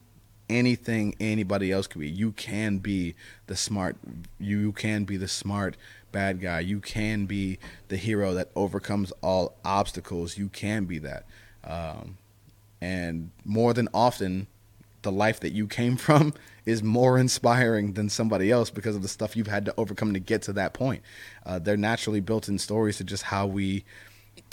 anything 0.50 1.16
anybody 1.20 1.72
else 1.72 1.88
could 1.88 2.02
be. 2.02 2.10
You 2.10 2.32
can 2.32 2.80
be 2.80 3.16
the 3.48 3.56
smart 3.56 3.98
you 4.40 4.72
can 4.74 5.04
be 5.06 5.18
the 5.18 5.28
smart 5.28 5.78
bad 6.12 6.42
guy. 6.42 6.60
You 6.62 6.80
can 6.80 7.26
be 7.26 7.60
the 7.88 7.98
hero 7.98 8.34
that 8.34 8.50
overcomes 8.56 9.12
all 9.22 9.56
obstacles. 9.64 10.38
You 10.38 10.50
can 10.50 10.86
be 10.86 10.98
that. 11.00 11.26
Um, 11.64 12.18
and 12.82 13.32
more 13.46 13.74
than 13.74 13.90
often 13.94 14.48
the 15.02 15.12
life 15.12 15.40
that 15.42 15.52
you 15.52 15.68
came 15.68 15.96
from 15.98 16.34
is 16.66 16.84
more 16.84 17.18
inspiring 17.18 17.94
than 17.94 18.10
somebody 18.10 18.52
else 18.52 18.70
because 18.70 18.96
of 18.96 19.02
the 19.02 19.08
stuff 19.08 19.36
you've 19.36 19.48
had 19.48 19.66
to 19.66 19.74
overcome 19.78 20.14
to 20.14 20.20
get 20.20 20.42
to 20.44 20.54
that 20.54 20.74
point. 20.74 21.02
Uh, 21.46 21.60
they're 21.60 21.78
naturally 21.78 22.20
built 22.20 22.48
in 22.48 22.58
stories 22.58 22.98
to 22.98 23.04
just 23.04 23.24
how 23.24 23.48
we 23.48 23.84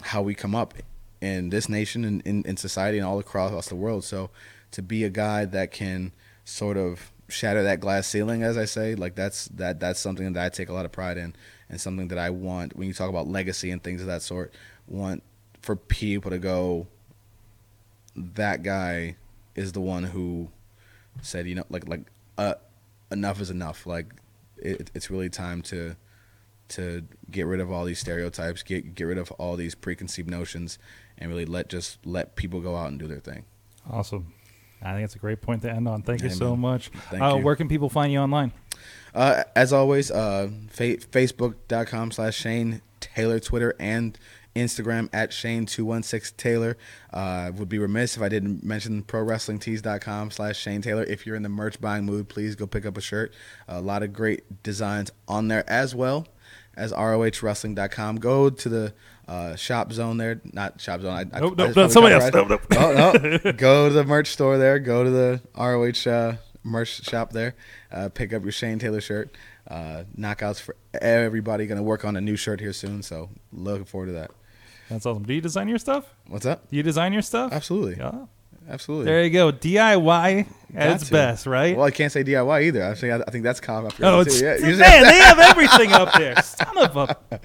how 0.03 0.23
we 0.23 0.35
come 0.35 0.55
up 0.55 0.75
in 1.21 1.51
this 1.51 1.69
nation 1.69 2.05
and 2.05 2.23
in, 2.23 2.43
in 2.45 2.57
society 2.57 2.99
and 2.99 3.07
all 3.07 3.19
across 3.19 3.69
the 3.69 3.75
world. 3.75 4.05
So 4.05 4.31
to 4.73 4.83
be 4.83 5.05
a 5.05 5.11
guy 5.11 5.45
that 5.47 5.71
can 5.71 6.13
sort 6.45 6.77
of 6.77 7.11
shatter 7.29 7.63
that 7.63 7.81
glass 7.81 8.07
ceiling, 8.07 8.43
as 8.43 8.57
I 8.57 8.65
say, 8.65 8.95
like 8.95 9.15
that's 9.15 9.47
that 9.49 9.81
that's 9.81 10.01
something 10.01 10.33
that 10.35 10.45
I 10.45 10.49
take 10.49 10.69
a 10.69 10.73
lot 10.73 10.85
of 10.85 10.93
pride 10.93 11.17
in 11.17 11.35
and 11.69 11.81
something 11.81 12.09
that 12.09 12.19
I 12.19 12.31
want 12.31 12.77
when 12.77 12.87
you 12.87 12.95
talk 12.95 13.09
about 13.09 13.27
legacy 13.27 13.71
and 13.71 13.83
things 13.83 14.01
of 14.01 14.07
that 14.07 14.23
sort. 14.23 14.53
Want 14.87 15.23
for 15.63 15.75
people 15.77 16.31
to 16.31 16.39
go, 16.39 16.87
that 18.15 18.63
guy 18.63 19.17
is 19.55 19.73
the 19.73 19.81
one 19.81 20.05
who 20.05 20.49
said, 21.23 21.47
you 21.47 21.55
know, 21.55 21.65
like 21.71 21.89
like 21.89 22.03
uh, 22.39 22.55
enough 23.11 23.41
is 23.41 23.51
enough. 23.51 23.87
Like 23.87 24.07
it, 24.59 24.91
it's 24.95 25.11
really 25.11 25.31
time 25.31 25.63
to 25.63 25.97
to 26.69 27.05
get 27.31 27.47
rid 27.47 27.61
of 27.61 27.71
all 27.71 27.85
these 27.85 27.99
stereotypes, 27.99 28.63
get 28.63 28.95
get 28.95 29.05
rid 29.05 29.19
of 29.19 29.31
all 29.33 29.57
these 29.57 29.75
preconceived 29.75 30.29
notions, 30.29 30.79
and 31.19 31.31
really 31.31 31.47
let 31.47 31.69
just 31.69 32.05
let 32.07 32.37
people 32.37 32.61
go 32.61 32.77
out 32.77 32.89
and 32.89 32.99
do 32.99 33.07
their 33.07 33.21
thing. 33.21 33.45
Awesome. 33.91 34.33
I 34.83 34.93
think 34.93 35.05
it's 35.05 35.15
a 35.15 35.19
great 35.19 35.41
point 35.41 35.63
to 35.63 35.71
end 35.71 35.89
on. 35.89 36.03
Thank 36.03 36.23
you 36.23 36.31
so 36.31 36.55
much. 36.55 36.91
Uh, 37.13 37.37
you. 37.37 37.45
Where 37.45 37.57
can 37.57 37.69
people 37.69 37.89
find 37.89 38.13
you 38.13 38.19
online? 38.19 38.53
Uh, 39.15 39.45
as 39.55 39.73
always, 39.73 40.11
uh, 40.11 40.51
fa- 40.69 40.99
Facebook.com 40.99 42.11
slash 42.11 42.37
Shane 42.37 42.83
Taylor, 43.01 43.41
Twitter, 43.41 43.75
and 43.81 44.19
Instagram 44.55 45.09
at 45.13 45.31
Shane216 45.31 46.37
Taylor. 46.37 46.77
Uh, 47.13 47.53
would 47.55 47.69
be 47.69 47.79
remiss 47.79 48.17
if 48.17 48.23
I 48.23 48.29
didn't 48.29 48.63
mention 48.63 49.03
ProWrestlingTees.com 49.03 50.31
slash 50.31 50.59
Shane 50.59 50.83
Taylor. 50.83 51.05
If 51.05 51.27
you're 51.27 51.37
in 51.37 51.43
the 51.43 51.49
merch 51.49 51.81
buying 51.81 52.05
mood, 52.05 52.29
please 52.29 52.55
go 52.55 52.67
pick 52.67 52.85
up 52.85 52.97
a 52.97 53.01
shirt. 53.01 53.33
a 53.69 53.81
lot 53.81 54.03
of 54.03 54.13
great 54.13 54.63
designs 54.63 55.11
on 55.27 55.49
there 55.49 55.69
as 55.69 55.95
well 55.95 56.27
as 56.77 56.93
ROHWrestling.com. 56.93 58.17
Go 58.17 58.51
to 58.51 58.69
the 58.69 58.95
uh, 59.29 59.57
shop 59.57 59.93
zone 59.93 60.17
there. 60.19 60.41
Not 60.53 60.81
shop 60.81 61.01
zone. 61.01 61.13
I, 61.13 61.21
I- 61.37 61.41
Nope, 61.41 61.55
I 61.59 61.65
nope, 61.65 61.75
just 61.75 61.77
no, 61.77 61.89
somebody 61.89 62.15
else. 62.15 62.31
Nope, 62.33 62.49
nope. 62.49 62.63
Oh, 62.77 62.93
no. 63.45 63.53
go 63.53 63.89
to 63.89 63.95
the 63.95 64.05
merch 64.05 64.29
store 64.29 64.59
there. 64.59 64.79
Go 64.79 65.05
to 65.05 65.11
the 65.11 65.41
ROH 65.57 66.11
uh, 66.11 66.37
merch 66.63 67.03
shop 67.05 67.33
there. 67.33 67.55
Uh, 67.91 68.09
pick 68.09 68.33
up 68.33 68.43
your 68.43 68.53
Shane 68.53 68.79
Taylor 68.79 69.01
shirt. 69.01 69.35
Uh, 69.69 70.05
knockouts 70.17 70.61
for 70.61 70.77
everybody. 70.95 71.67
Going 71.67 71.79
to 71.79 71.83
work 71.83 72.05
on 72.05 72.17
a 72.17 72.21
new 72.21 72.37
shirt 72.37 72.61
here 72.61 72.73
soon. 72.73 73.03
So 73.03 73.31
looking 73.53 73.85
forward 73.85 74.07
to 74.07 74.13
that. 74.13 74.31
That's 74.89 75.05
awesome. 75.05 75.25
Do 75.25 75.35
you 75.35 75.41
design 75.41 75.69
your 75.69 75.79
stuff? 75.79 76.15
What's 76.29 76.47
up? 76.47 76.71
Do 76.71 76.77
you 76.77 76.83
design 76.85 77.13
your 77.13 77.23
stuff? 77.23 77.53
Absolutely. 77.53 77.97
Yeah. 77.97 78.27
Absolutely. 78.69 79.07
There 79.07 79.25
you 79.25 79.31
go. 79.31 79.53
DIY 79.53 80.47
at 80.75 80.75
Got 80.75 80.95
its 80.97 81.07
to. 81.07 81.13
best, 81.13 81.47
right? 81.47 81.77
Well, 81.77 81.87
I 81.87 81.91
can't 81.91 82.13
say 82.13 82.25
DIY 82.25 82.65
either. 82.65 82.85
I 82.85 82.95
think 82.95 83.13
I 83.13 83.31
think 83.31 83.45
that's 83.45 83.61
up. 83.69 83.95
Oh, 84.03 84.21
it's, 84.21 84.41
too. 84.41 84.45
Yeah, 84.45 84.59
man, 84.61 85.03
they 85.03 85.19
have 85.19 85.39
everything 85.39 85.93
up 85.93 86.13
there. 86.15 86.41
Son 86.43 86.79
of 86.79 86.97
a. 86.97 87.17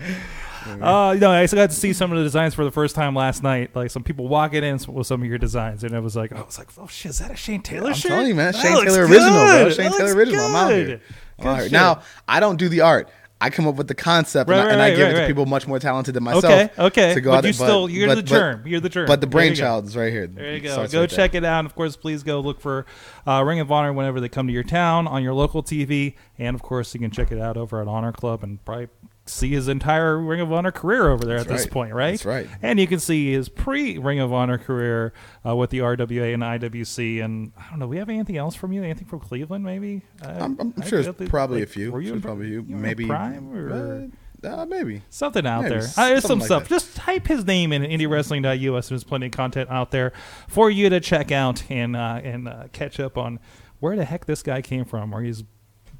Uh, 0.64 1.12
you 1.14 1.20
know, 1.20 1.32
I 1.32 1.48
still 1.48 1.58
got 1.58 1.72
to 1.72 1.76
see 1.76 1.92
some 1.92 2.12
of 2.12 2.20
the 2.20 2.24
designs 2.24 2.54
for 2.54 2.64
the 2.64 2.72
first 2.72 2.96
time 2.96 3.16
last 3.16 3.42
night. 3.42 3.76
Like 3.76 3.90
some 3.90 4.04
people 4.04 4.28
walking 4.28 4.64
in 4.64 4.80
with 4.88 5.08
some 5.08 5.22
of 5.22 5.28
your 5.28 5.40
designs, 5.40 5.84
and 5.84 5.94
it 5.94 6.00
was 6.00 6.16
like, 6.16 6.32
I 6.32 6.42
was 6.42 6.60
like, 6.60 6.70
oh 6.78 6.88
shit, 6.88 7.10
is 7.10 7.20
that 7.20 7.32
a 7.32 7.36
Shane 7.36 7.62
Taylor 7.62 7.90
I'm 7.90 7.94
shirt? 7.96 8.12
telling 8.12 8.28
you, 8.28 8.36
man. 8.36 8.54
That 8.54 8.62
Shane 8.62 8.86
Taylor 8.86 9.02
original, 9.02 9.32
bro. 9.32 9.70
Shane 9.72 9.92
Taylor 9.92 10.16
original. 10.16 10.46
I'm 10.46 10.56
out 10.56 10.68
good. 10.70 10.88
here. 10.88 11.02
I'm 11.40 11.48
out 11.48 11.60
here. 11.62 11.70
Now, 11.72 12.02
I 12.28 12.40
don't 12.40 12.58
do 12.58 12.70
the 12.70 12.82
art. 12.82 13.10
I 13.42 13.50
come 13.50 13.68
up 13.68 13.76
with 13.76 13.88
the 13.88 13.96
concept 13.96 14.50
Right, 14.50 14.60
and, 14.60 14.68
I, 14.68 14.70
right, 14.70 14.74
and 14.74 14.82
I 14.82 14.90
right, 14.90 14.96
give 14.96 15.08
it 15.10 15.22
to 15.22 15.28
people 15.28 15.46
much 15.48 15.68
more 15.68 15.80
talented 15.80 16.14
than 16.14 16.24
myself. 16.24 16.46
Okay, 16.46 16.70
okay. 16.78 17.14
To 17.16 17.22
go 17.22 17.32
but 17.32 17.38
out 17.40 17.44
you 17.46 17.54
still, 17.54 17.90
you're 17.90 18.08
but- 18.08 18.16
the 18.16 18.22
but- 18.22 18.30
germ. 18.30 18.68
You're 18.68 18.80
the 18.80 18.90
germ. 18.90 19.08
But 19.08 19.20
the 19.20 19.26
There 19.28 19.44
you 19.44 19.50
go. 19.50 19.56
brainchild 19.56 19.86
is 19.88 19.98
right 19.98 20.12
here. 20.14 20.28
There 20.28 20.54
you 20.54 20.62
go. 20.62 20.88
Go 20.88 21.02
right 21.02 21.10
check 21.10 21.32
there. 21.32 21.42
it 21.42 21.46
out. 21.46 21.60
And 21.60 21.66
of 21.66 21.74
course, 21.76 21.96
please 21.96 22.22
go 22.24 22.40
look 22.40 22.62
for 22.62 22.86
uh, 23.28 23.44
Ring 23.44 23.60
of 23.60 23.72
Honor 23.72 23.92
whenever 23.94 24.20
they 24.22 24.30
come 24.30 24.46
to 24.48 24.54
your 24.54 24.64
town 24.64 25.08
on 25.08 25.24
your 25.24 25.34
local 25.34 25.64
TV. 25.64 26.14
And 26.38 26.54
of 26.56 26.62
course, 26.62 26.94
you 26.94 27.00
can 27.00 27.10
check 27.12 27.32
it 27.32 27.40
out 27.40 27.58
over 27.58 27.82
at 27.82 27.88
Honor 27.88 28.12
Club 28.12 28.44
and 28.44 28.64
probably 28.64 28.90
see 29.32 29.50
his 29.50 29.68
entire 29.68 30.18
Ring 30.18 30.42
of 30.42 30.52
Honor 30.52 30.72
career 30.72 31.10
over 31.10 31.26
there 31.26 31.38
That's 31.38 31.50
at 31.50 31.58
this 31.58 31.68
point, 31.68 31.94
right? 31.94 32.12
That's 32.12 32.26
right. 32.26 32.48
And 32.62 32.80
you 32.80 32.88
can 32.88 33.00
see 33.00 33.32
his 33.32 33.50
pre 33.50 33.98
Ring 33.98 34.20
of 34.20 34.32
Honor 34.34 34.58
career 34.58 35.14
uh, 35.46 35.56
with 35.56 35.70
the 35.70 35.80
RWA 35.80 36.34
and 36.34 36.44
IWC. 36.44 37.24
And 37.24 37.52
I 37.58 37.70
don't 37.70 37.80
know, 37.80 37.88
we 37.88 37.98
have 37.98 38.10
anything 38.10 38.38
else 38.38 38.56
from 38.56 38.72
you? 38.74 38.84
Anything 38.84 39.08
from 39.08 39.20
Cleveland, 39.20 39.64
maybe? 39.64 40.02
Uh, 40.24 40.30
I'm, 40.40 40.58
I'm 40.60 40.74
I 40.82 40.86
sure 40.86 41.02
there's 41.02 41.30
probably 41.30 41.60
like, 41.62 41.70
a 41.70 41.72
few. 41.72 41.92
Were 41.92 42.02
you 42.02 42.14
in, 42.14 42.22
probably 42.22 42.48
a 42.58 42.62
few. 42.62 42.66
you 42.68 42.76
Maybe 42.76 43.06
Prime 43.06 43.54
or? 43.56 43.74
Uh, 43.74 44.08
Uh, 44.44 44.66
maybe. 44.66 45.04
Something 45.12 45.46
out 45.46 45.62
Maybe. 45.64 45.76
there. 45.76 45.88
Uh, 45.96 46.10
there's 46.10 46.24
some 46.24 46.40
like 46.40 46.48
stuff. 46.48 46.64
that. 46.64 46.70
Just 46.70 46.96
type 46.96 47.28
his 47.28 47.46
name 47.46 47.72
in 47.72 47.84
indiewrestling.us. 47.84 48.88
And 48.88 48.96
there's 48.96 49.04
plenty 49.04 49.28
of 49.28 49.32
content 49.34 49.70
out 49.70 49.92
there 49.92 50.14
for 50.48 50.72
you 50.72 50.90
to 50.90 51.00
check 51.00 51.32
out 51.32 51.64
and 51.70 51.96
uh, 51.96 52.22
and 52.24 52.48
uh, 52.48 52.64
catch 52.72 53.00
up 53.00 53.20
on 53.20 53.40
where 53.80 53.96
the 53.96 54.04
heck 54.06 54.26
this 54.26 54.42
guy 54.42 54.62
came 54.64 54.84
from, 54.84 55.14
or 55.14 55.22
he's 55.22 55.44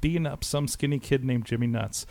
beating 0.00 0.26
up 0.26 0.42
some 0.44 0.66
skinny 0.68 0.98
kid 0.98 1.24
named 1.24 1.44
Jimmy 1.46 1.68
Nuts. 1.68 2.04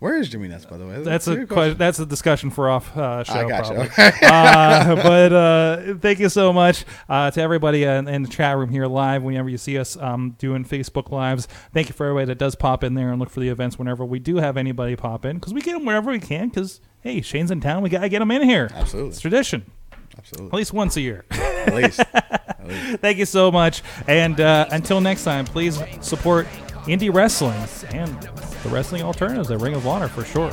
Where 0.00 0.16
is 0.16 0.28
Jimmy 0.28 0.46
Nuts, 0.46 0.64
by 0.64 0.76
the 0.76 0.86
way? 0.86 1.02
That's 1.02 1.26
a 1.26 1.34
good 1.36 1.48
que- 1.48 1.74
that's 1.74 1.98
a 1.98 2.06
discussion 2.06 2.50
for 2.50 2.70
off 2.70 2.96
uh, 2.96 3.24
show. 3.24 3.32
I 3.32 3.48
got 3.48 3.68
you. 3.68 3.80
uh, 4.28 4.94
but 5.02 5.32
uh, 5.32 5.94
thank 5.98 6.20
you 6.20 6.28
so 6.28 6.52
much 6.52 6.84
uh, 7.08 7.32
to 7.32 7.40
everybody 7.40 7.82
in, 7.82 8.06
in 8.06 8.22
the 8.22 8.28
chat 8.28 8.56
room 8.56 8.70
here 8.70 8.86
live. 8.86 9.24
Whenever 9.24 9.48
you 9.48 9.58
see 9.58 9.76
us 9.76 9.96
um, 9.96 10.36
doing 10.38 10.64
Facebook 10.64 11.10
lives, 11.10 11.48
thank 11.72 11.88
you 11.88 11.94
for 11.94 12.06
everybody 12.06 12.26
that 12.26 12.38
does 12.38 12.54
pop 12.54 12.84
in 12.84 12.94
there 12.94 13.10
and 13.10 13.18
look 13.18 13.30
for 13.30 13.40
the 13.40 13.48
events 13.48 13.76
whenever 13.76 14.04
we 14.04 14.20
do 14.20 14.36
have 14.36 14.56
anybody 14.56 14.94
pop 14.94 15.24
in 15.24 15.36
because 15.36 15.52
we 15.52 15.60
get 15.60 15.72
them 15.72 15.84
wherever 15.84 16.12
we 16.12 16.20
can. 16.20 16.48
Because 16.48 16.80
hey, 17.00 17.20
Shane's 17.20 17.50
in 17.50 17.60
town, 17.60 17.82
we 17.82 17.90
gotta 17.90 18.08
get 18.08 18.22
him 18.22 18.30
in 18.30 18.42
here. 18.42 18.70
Absolutely. 18.72 19.10
it's 19.10 19.20
tradition. 19.20 19.68
Absolutely, 20.16 20.48
at 20.48 20.54
least 20.54 20.72
once 20.72 20.96
a 20.96 21.00
year. 21.00 21.24
At 21.30 21.74
least. 21.74 22.00
At 22.00 22.66
least. 22.66 22.98
Thank 23.00 23.18
you 23.18 23.24
so 23.26 23.50
much. 23.50 23.82
And 24.06 24.40
uh, 24.40 24.66
until 24.70 25.00
next 25.00 25.24
time, 25.24 25.44
please 25.44 25.80
support 26.00 26.46
indie 26.88 27.12
wrestling 27.12 27.60
and 27.92 28.22
the 28.62 28.68
wrestling 28.70 29.02
alternatives 29.02 29.50
at 29.50 29.60
Ring 29.60 29.74
of 29.74 29.86
Honor 29.86 30.08
for 30.08 30.24
sure. 30.24 30.50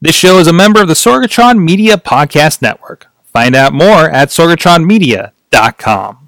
This 0.00 0.14
show 0.14 0.38
is 0.38 0.46
a 0.46 0.52
member 0.52 0.82
of 0.82 0.88
the 0.88 0.94
Sorgatron 0.94 1.64
Media 1.64 1.96
Podcast 1.96 2.60
Network. 2.60 3.06
Find 3.24 3.56
out 3.56 3.72
more 3.72 4.10
at 4.10 4.28
sorgatronmedia.com. 4.28 6.23